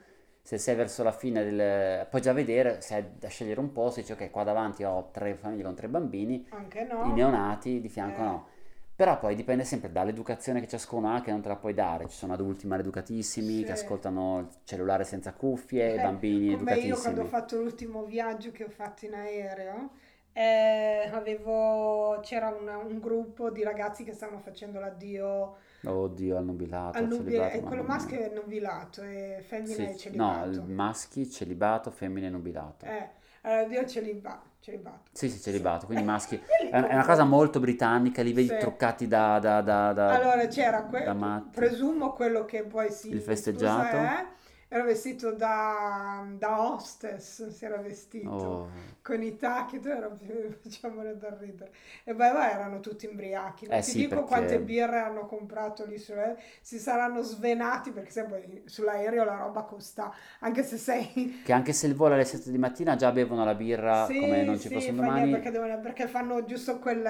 se 0.47 0.59
sei 0.59 0.77
verso 0.77 1.03
la 1.03 1.11
fine 1.13 1.43
del... 1.45 2.07
puoi 2.09 2.23
già 2.23 2.33
vedere, 2.33 2.81
se 2.81 2.95
hai 2.95 3.05
da 3.19 3.29
scegliere 3.29 3.59
un 3.59 3.73
posto, 3.73 4.01
dici 4.01 4.13
ok, 4.13 4.31
qua 4.31 4.45
davanti 4.45 4.85
ho 4.85 5.11
tre 5.11 5.35
famiglie 5.35 5.65
con 5.65 5.75
tre 5.75 5.89
bambini, 5.89 6.47
Anche 6.51 6.81
i 6.81 6.87
no. 6.87 7.13
neonati 7.13 7.81
di 7.81 7.89
fianco 7.89 8.21
Eh. 8.21 8.25
no. 8.25 8.47
Però 8.95 9.19
poi 9.19 9.35
dipende 9.35 9.65
sempre 9.65 9.91
dall'educazione 9.93 10.61
che 10.61 10.69
ciascuno 10.69 11.15
ha, 11.15 11.21
che 11.21 11.31
non 11.31 11.43
te 11.43 11.49
la 11.49 11.57
puoi 11.57 11.75
dare. 11.75 12.09
Ci 12.09 12.17
sono 12.17 12.33
adulti 12.33 12.67
maleducatissimi 12.67 13.65
che 13.65 13.67
Sì. 13.67 13.85
ascoltano 13.85 14.39
il 14.39 14.49
cellulare 14.65 15.05
senza 15.05 15.35
cuffie, 15.35 15.95
Eh, 15.95 16.01
bambini 16.01 16.57
Come 16.57 16.77
io 16.77 16.95
educatissimi. 16.95 17.01
quando 17.03 17.21
ho 17.23 17.25
fatto 17.27 17.57
l'ultimo 17.57 18.05
viaggio 18.05 18.53
che 18.53 18.65
ho 18.65 18.71
fatto 18.71 19.05
in 19.05 19.15
aereo, 19.15 19.91
eh, 20.33 21.11
avevo, 21.13 22.21
c'era 22.23 22.49
una- 22.49 22.77
un 22.79 22.99
gruppo 23.01 23.51
di 23.51 23.63
ragazzi 23.63 24.05
che 24.05 24.13
stavano 24.15 24.39
facendo 24.41 24.79
l'addio 24.81 25.57
Oddio, 25.89 26.37
al 26.37 26.45
nubilato, 26.45 26.99
al 26.99 27.05
al 27.05 27.11
nubi- 27.11 27.33
celibato, 27.33 27.57
e 27.57 27.61
quello 27.61 27.83
mamma 27.83 27.95
maschio 27.95 28.21
è 28.21 28.31
nubilato 28.35 29.03
e 29.03 29.43
femmina 29.47 29.75
Sì, 29.75 29.83
è 29.83 29.87
no, 29.89 29.97
celibato. 29.97 30.49
il 30.51 30.63
maschi, 30.63 31.31
celibato, 31.31 31.91
femmine, 31.91 32.29
nubilato. 32.29 32.87
Eh, 32.87 33.09
addio 33.43 33.87
celiba- 33.87 34.43
celibato. 34.61 35.11
Sì, 35.13 35.29
sì, 35.31 35.41
celibato, 35.41 35.87
quindi 35.87 36.05
maschi. 36.05 36.37
È, 36.37 36.71
è 36.71 36.93
una 36.95 37.05
cosa 37.05 37.25
molto 37.25 37.61
britannica, 37.61 38.23
li 38.23 38.33
vedi 38.33 38.49
Sì. 38.49 38.57
truccati 38.59 39.07
da, 39.07 39.39
da, 39.39 39.61
da, 39.61 39.93
da- 39.93 40.15
Allora 40.15 40.47
c'era, 40.49 40.83
que- 40.83 41.05
da 41.05 41.15
matti. 41.15 41.59
presumo 41.61 42.13
quello 42.13 42.45
che 42.45 42.63
poi 42.65 42.91
si 42.91 43.11
Il 43.11 43.21
festeggiato? 43.21 43.97
eh, 43.97 44.27
era 44.69 44.83
vestito 44.85 45.33
da, 45.33 46.27
da 46.37 46.73
hostess, 46.73 47.49
si 47.49 47.65
era 47.65 47.77
vestito. 47.79 48.65
Oh, 48.65 48.69
con 49.03 49.23
i 49.23 49.37
tacchi, 49.37 49.79
tu 49.81 49.89
era 49.89 50.09
più, 50.09 50.51
facciamole 50.61 51.17
da 51.17 51.37
ridere. 51.39 51.71
E 52.05 52.15
poi 52.15 52.33
va, 52.33 52.51
erano 52.51 52.81
tutti 52.81 53.07
imbriachi. 53.07 53.67
Non 53.69 53.79
Eh 53.79 53.83
ti 53.83 53.93
sì, 53.93 53.99
dico 53.99 54.25
perché- 54.25 54.27
quante 54.27 54.61
birre 54.61 54.99
hanno 55.01 55.27
comprato 55.27 55.85
lì 55.87 55.99
sull'aereo. 55.99 56.37
Si 56.61 56.79
saranno 56.79 57.23
svenati 57.23 57.91
perché 57.93 58.25
poi 58.25 58.63
sull'aereo 58.67 59.25
la 59.25 59.37
roba 59.37 59.63
costa, 59.63 60.13
anche 60.41 60.63
se 60.65 60.77
sei... 60.77 61.43
Che 61.45 61.53
anche 61.53 61.73
se 61.73 61.87
il 61.87 61.95
volo 61.95 62.15
alle 62.15 62.25
7 62.25 62.51
di 62.51 62.59
mattina 62.59 62.97
già 62.97 63.13
bevono 63.13 63.45
la 63.45 63.55
birra 63.55 64.07
Sì, 64.07 64.19
come 64.21 64.43
non 64.43 64.59
ci 64.59 64.69
sì, 64.69 64.75
niente, 64.75 64.93
domani. 64.97 65.31
perché, 65.31 65.51
devono- 65.51 65.81
perché 65.81 66.07
fanno 66.09 66.45
giusto 66.45 66.79
quel 66.79 67.03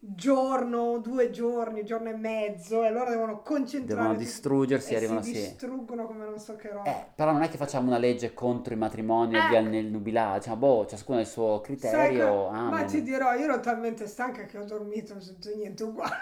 giorno, 0.00 0.98
due 0.98 1.30
giorni, 1.30 1.84
giorno 1.84 2.08
e 2.10 2.16
mezzo, 2.16 2.82
e 2.82 2.86
allora 2.86 3.10
devono 3.10 3.40
concentrare 3.42 3.98
Devono 4.00 4.18
distruggersi, 4.18 4.92
e 4.92 4.96
arrivano 4.96 5.22
si 5.22 5.34
sì. 5.34 5.40
distruggono 5.40 6.06
come 6.06 6.24
non 6.24 6.38
so 6.38 6.56
che 6.56 6.68
roba. 6.70 6.84
Eh, 6.88 7.06
però 7.14 7.32
non 7.32 7.42
è 7.42 7.48
che 7.48 7.56
facciamo 7.56 7.88
una 7.88 7.98
legge 7.98 8.32
contro 8.32 8.74
i 8.74 8.76
matrimoni 8.76 9.34
Eh. 9.34 9.60
nel 9.60 9.86
nubilato, 9.86 10.38
diciamo, 10.38 10.56
boh, 10.56 10.86
ciascuno 10.86 11.18
ha 11.18 11.22
il 11.22 11.26
suo 11.26 11.60
criterio. 11.60 12.50
che- 12.50 12.58
ma 12.70 12.84
ti 12.84 13.02
dirò, 13.02 13.32
io 13.34 13.44
ero 13.44 13.60
talmente 13.60 14.06
stanca 14.06 14.44
che 14.44 14.58
ho 14.58 14.64
dormito, 14.64 15.14
non 15.14 15.22
sento 15.22 15.54
niente 15.54 15.82
uguale. 15.82 16.14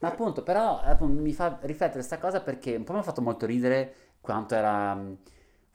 Ma 0.00 0.08
appunto, 0.08 0.42
però 0.42 0.80
appunto, 0.80 1.20
mi 1.20 1.32
fa 1.32 1.58
riflettere 1.62 2.02
sta 2.02 2.18
cosa 2.18 2.40
perché 2.40 2.74
un 2.74 2.84
po' 2.84 2.92
mi 2.94 2.98
ha 3.00 3.02
fatto 3.02 3.20
molto 3.20 3.44
ridere 3.46 3.94
quanto 4.20 4.54
era 4.54 4.98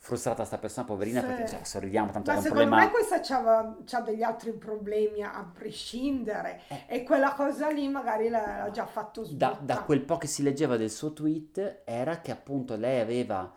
frustrata 0.05 0.45
sta 0.45 0.59
persona, 0.59 0.85
poverina, 0.85 1.19
Sì. 1.21 1.25
perché 1.25 1.47
cioè, 1.47 1.63
sorridiamo, 1.63 2.11
tanto 2.11 2.29
Ma 2.29 2.35
è 2.35 2.37
un 2.37 2.43
secondo 2.43 2.63
problema... 2.67 2.85
me 2.85 2.91
questa 2.91 3.19
c'ha, 3.21 3.75
c'ha 3.85 4.01
degli 4.01 4.21
altri 4.21 4.51
problemi 4.53 5.23
a, 5.23 5.49
prescindere 5.51 6.61
Eh. 6.67 6.83
e 6.87 7.03
quella 7.03 7.33
cosa 7.33 7.69
lì 7.69 7.87
magari 7.87 8.29
l'ha, 8.29 8.57
l'ha 8.65 8.69
già 8.71 8.85
fatto 8.85 9.21
da, 9.21 9.27
sbottare. 9.27 9.57
da 9.65 9.81
quel 9.81 10.01
po' 10.01 10.17
che 10.17 10.27
si 10.27 10.43
leggeva 10.43 10.77
del 10.77 10.91
suo 10.91 11.11
tweet 11.11 11.81
era 11.85 12.21
che 12.21 12.29
appunto 12.31 12.75
lei 12.75 12.99
aveva, 12.99 13.51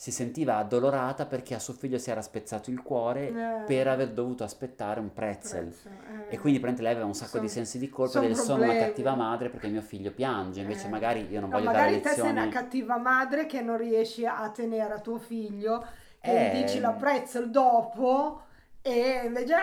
si 0.00 0.12
sentiva 0.12 0.58
addolorata 0.58 1.26
perché 1.26 1.56
a 1.56 1.58
suo 1.58 1.72
figlio 1.72 1.98
si 1.98 2.08
era 2.08 2.22
spezzato 2.22 2.70
il 2.70 2.80
cuore 2.84 3.30
Eh. 3.30 3.62
per 3.66 3.88
aver 3.88 4.12
dovuto 4.12 4.44
aspettare 4.44 5.00
un 5.00 5.12
pretzel. 5.12 5.64
Prezzo, 5.64 5.88
eh. 5.88 6.34
E 6.34 6.38
quindi 6.38 6.60
praticamente 6.60 6.82
lei 6.82 6.92
aveva 6.92 7.06
un 7.06 7.14
sacco 7.14 7.30
Son- 7.32 7.40
di 7.40 7.48
sensi 7.48 7.78
di 7.80 7.88
colpa 7.88 8.20
del 8.20 8.36
sono 8.36 8.62
una 8.62 8.76
cattiva 8.76 9.16
madre 9.16 9.48
perché 9.48 9.66
mio 9.66 9.80
figlio 9.82 10.12
piange, 10.12 10.60
invece 10.60 10.86
Eh. 10.86 10.90
magari 10.90 11.26
io 11.28 11.40
non 11.40 11.48
No, 11.50 11.56
voglio 11.56 11.72
dare 11.72 11.78
magari 11.78 12.00
te 12.00 12.08
sei 12.10 12.16
lezioni. 12.22 12.30
una 12.42 12.48
cattiva 12.48 12.96
madre 12.96 13.46
che 13.46 13.60
non 13.60 13.76
riesci 13.76 14.24
a 14.24 14.48
tenere 14.54 14.94
a 14.94 15.00
tuo 15.00 15.18
figlio 15.18 15.84
e 16.20 16.30
Eh. 16.32 16.54
gli 16.54 16.60
dici 16.62 16.78
la 16.78 16.92
pretzel 16.92 17.50
dopo 17.50 18.42
e 18.82 19.22
invece... 19.26 19.54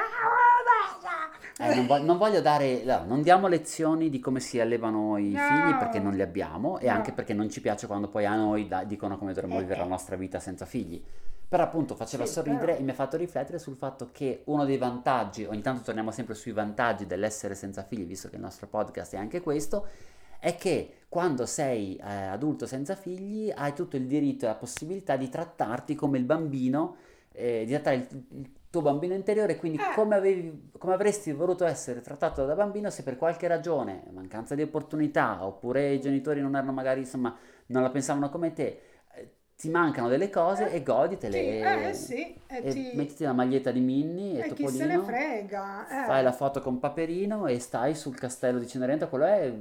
Eh, 1.57 1.73
non, 1.73 1.87
vo- 1.87 2.01
non 2.01 2.17
voglio 2.17 2.41
dare, 2.41 2.83
no, 2.83 3.03
non 3.05 3.21
diamo 3.21 3.47
lezioni 3.47 4.09
di 4.09 4.19
come 4.19 4.39
si 4.41 4.59
allevano 4.59 5.17
i 5.17 5.31
No. 5.31 5.39
figli 5.39 5.77
perché 5.77 5.99
non 5.99 6.13
li 6.13 6.21
abbiamo 6.21 6.79
e 6.79 6.87
No. 6.87 6.91
anche 6.93 7.13
perché 7.13 7.33
non 7.33 7.49
ci 7.49 7.61
piace 7.61 7.87
quando 7.87 8.09
poi 8.09 8.25
a 8.25 8.35
noi 8.35 8.67
da- 8.67 8.83
dicono 8.83 9.17
come 9.17 9.31
dovremmo 9.31 9.55
Eh, 9.57 9.61
vivere 9.61 9.79
la 9.79 9.85
eh. 9.85 9.89
nostra 9.89 10.15
vita 10.17 10.39
senza 10.39 10.65
figli. 10.65 11.01
Però 11.47 11.63
appunto 11.63 11.95
faceva 11.95 12.25
Sì, 12.25 12.33
sorridere 12.33 12.65
però. 12.65 12.77
e 12.79 12.81
mi 12.81 12.89
ha 12.91 12.93
fatto 12.93 13.15
riflettere 13.15 13.57
sul 13.59 13.75
fatto 13.77 14.09
che 14.11 14.41
uno 14.45 14.65
dei 14.65 14.77
vantaggi, 14.77 15.45
ogni 15.45 15.61
tanto 15.61 15.83
torniamo 15.83 16.11
sempre 16.11 16.33
sui 16.35 16.51
vantaggi 16.51 17.05
dell'essere 17.05 17.55
senza 17.55 17.83
figli, 17.83 18.05
visto 18.05 18.27
che 18.29 18.35
il 18.35 18.41
nostro 18.41 18.67
podcast 18.67 19.13
è 19.13 19.17
anche 19.17 19.39
questo, 19.41 19.87
è 20.39 20.55
che 20.57 21.03
quando 21.07 21.45
sei 21.45 21.95
eh, 21.95 22.03
adulto 22.25 22.65
senza 22.67 22.95
figli 22.95 23.49
hai 23.55 23.73
tutto 23.73 23.95
il 23.95 24.07
diritto 24.07 24.43
e 24.45 24.49
la 24.49 24.55
possibilità 24.55 25.15
di 25.15 25.29
trattarti 25.29 25.95
come 25.95 26.17
il 26.17 26.25
bambino, 26.25 26.97
eh, 27.31 27.63
di 27.65 27.71
trattare 27.71 27.95
il 28.09 28.49
tuo 28.79 28.81
bambino 28.91 29.13
interiore, 29.13 29.55
quindi 29.55 29.77
Eh. 29.77 29.93
come, 29.95 30.15
avevi- 30.15 30.71
come 30.77 30.93
avresti 30.93 31.31
voluto 31.31 31.65
essere 31.65 32.01
trattato 32.01 32.45
da 32.45 32.55
bambino 32.55 32.89
se 32.89 33.03
per 33.03 33.15
qualche 33.15 33.47
ragione, 33.47 34.03
mancanza 34.11 34.53
di 34.55 34.61
opportunità, 34.63 35.45
oppure 35.45 35.93
i 35.93 36.01
genitori 36.01 36.41
non 36.41 36.55
erano 36.55 36.73
magari, 36.73 36.99
insomma, 37.01 37.33
non 37.67 37.81
la 37.83 37.89
pensavano 37.89 38.29
come 38.29 38.51
te, 38.53 38.81
eh, 39.15 39.29
ti 39.55 39.69
mancano 39.69 40.09
delle 40.09 40.29
cose 40.29 40.69
Eh, 40.71 40.75
e 40.77 40.83
goditele. 40.83 41.93
Sì, 41.93 42.17
eh 42.17 42.41
sì, 42.41 42.41
e, 42.47 42.57
e 42.67 42.71
ti- 42.71 42.91
mettiti 42.95 43.23
la 43.23 43.31
maglietta 43.33 43.71
di 43.71 43.79
Minnie 43.79 44.43
e 44.43 44.49
e 44.49 44.53
chi 44.53 44.67
se 44.67 44.85
ne 44.85 44.95
Topolino, 44.95 45.03
frega. 45.03 45.87
eh. 45.87 46.05
fai 46.05 46.21
la 46.23 46.33
foto 46.33 46.59
con 46.61 46.79
Paperino 46.79 47.47
e 47.47 47.59
stai 47.59 47.95
sul 47.95 48.15
castello 48.15 48.59
di 48.59 48.67
Cenerentola, 48.67 49.09
quello 49.09 49.25
è 49.25 49.53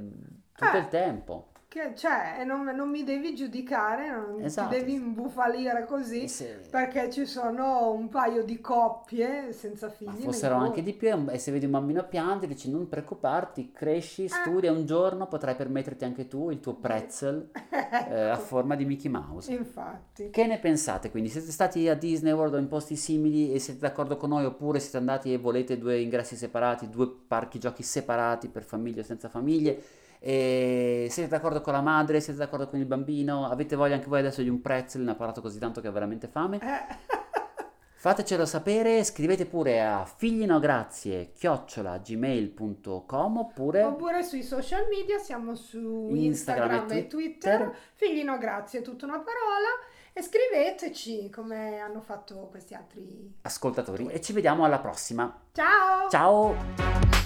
tutto 0.53 0.75
Eh. 0.75 0.79
il 0.79 0.87
tempo. 0.89 1.47
Che, 1.75 1.91
cioè, 1.93 2.45
non, 2.45 2.63
non 2.63 2.89
mi 2.89 3.03
devi 3.03 3.35
giudicare, 3.35 4.09
non 4.09 4.41
Esatto. 4.41 4.69
ti 4.69 4.79
devi 4.79 4.93
imbufalire 4.93 5.85
così, 5.85 6.23
E 6.23 6.27
se- 6.29 6.61
perché 6.69 7.11
ci 7.11 7.25
sono 7.25 7.91
un 7.91 8.07
paio 8.07 8.45
di 8.45 8.61
coppie 8.61 9.51
senza 9.51 9.89
figli. 9.89 10.07
Ma 10.07 10.31
fossero 10.31 10.55
anche 10.55 10.81
di 10.81 10.93
più, 10.93 11.25
e 11.29 11.37
se 11.37 11.51
vedi 11.51 11.65
un 11.65 11.71
bambino 11.71 12.07
piangere, 12.07 12.47
dici 12.47 12.71
non 12.71 12.87
preoccuparti, 12.87 13.73
cresci, 13.73 14.29
studi, 14.29 14.67
e 14.67 14.69
un 14.69 14.85
giorno 14.85 15.27
potrai 15.27 15.55
permetterti 15.55 16.05
anche 16.05 16.29
tu 16.29 16.49
il 16.49 16.61
tuo 16.61 16.75
pretzel 16.75 17.49
eh, 17.51 18.13
a 18.13 18.33
Ecco, 18.35 18.39
forma 18.39 18.75
di 18.77 18.85
Mickey 18.85 19.11
Mouse. 19.11 19.51
Infatti. 19.51 20.29
Che 20.29 20.45
ne 20.47 20.59
pensate 20.59 21.11
quindi? 21.11 21.27
Siete 21.27 21.51
stati 21.51 21.89
a 21.89 21.93
Disney 21.93 22.31
World 22.31 22.53
o 22.53 22.57
in 22.57 22.69
posti 22.69 22.95
simili 22.95 23.51
e 23.51 23.59
siete 23.59 23.81
d'accordo 23.81 24.15
con 24.15 24.29
noi 24.29 24.45
oppure 24.45 24.79
siete 24.79 24.95
andati 24.95 25.33
e 25.33 25.37
volete 25.37 25.77
due 25.77 25.99
ingressi 25.99 26.37
separati, 26.37 26.89
due 26.89 27.11
parchi 27.27 27.59
giochi 27.59 27.83
separati 27.83 28.47
per 28.47 28.63
famiglie 28.63 29.01
o 29.01 29.03
senza 29.03 29.27
famiglie? 29.27 30.03
E 30.27 31.05
siete 31.11 31.29
d'accordo 31.29 31.61
con 31.61 31.71
la 31.71 31.81
madre? 31.81 32.19
Siete 32.19 32.39
d'accordo 32.39 32.67
con 32.67 32.79
il 32.79 32.87
bambino? 32.87 33.47
Avete 33.47 33.75
voglia 33.75 33.93
anche 33.93 34.07
voi 34.07 34.21
adesso 34.21 34.41
di 34.41 34.49
un 34.49 34.59
pretzel? 34.59 35.03
Ne 35.03 35.11
ha 35.11 35.15
parlato 35.15 35.39
così 35.39 35.59
tanto 35.59 35.81
che 35.81 35.87
ho 35.87 35.91
veramente 35.91 36.27
fame. 36.27 36.57
Eh. 36.57 36.95
Fatecelo 37.93 38.43
sapere, 38.47 39.03
scrivete 39.03 39.45
pure 39.45 39.83
a 39.83 40.03
figlinograzie 40.03 41.31
gmail.com 41.31 43.37
oppure 43.37 43.83
Oppure 43.83 44.23
sui 44.23 44.41
social 44.41 44.87
media, 44.89 45.19
siamo 45.19 45.53
su 45.53 46.07
Instagram 46.09 46.71
Instagram, 46.71 46.97
e 46.97 47.07
Twitter. 47.07 47.57
Twitter. 47.57 47.75
Figlino, 47.93 48.39
grazie, 48.39 48.79
è 48.79 48.81
tutta 48.81 49.05
una 49.05 49.19
parola. 49.19 49.67
E 50.11 50.23
scriveteci 50.23 51.29
come 51.29 51.77
hanno 51.77 52.01
fatto 52.01 52.47
questi 52.49 52.73
altri. 52.73 53.31
ascoltatori 53.43 54.07
e 54.07 54.19
ci 54.21 54.33
vediamo 54.33 54.65
alla 54.65 54.79
prossima. 54.79 55.39
Ciao! 55.51 56.09
Ciao! 56.09 57.24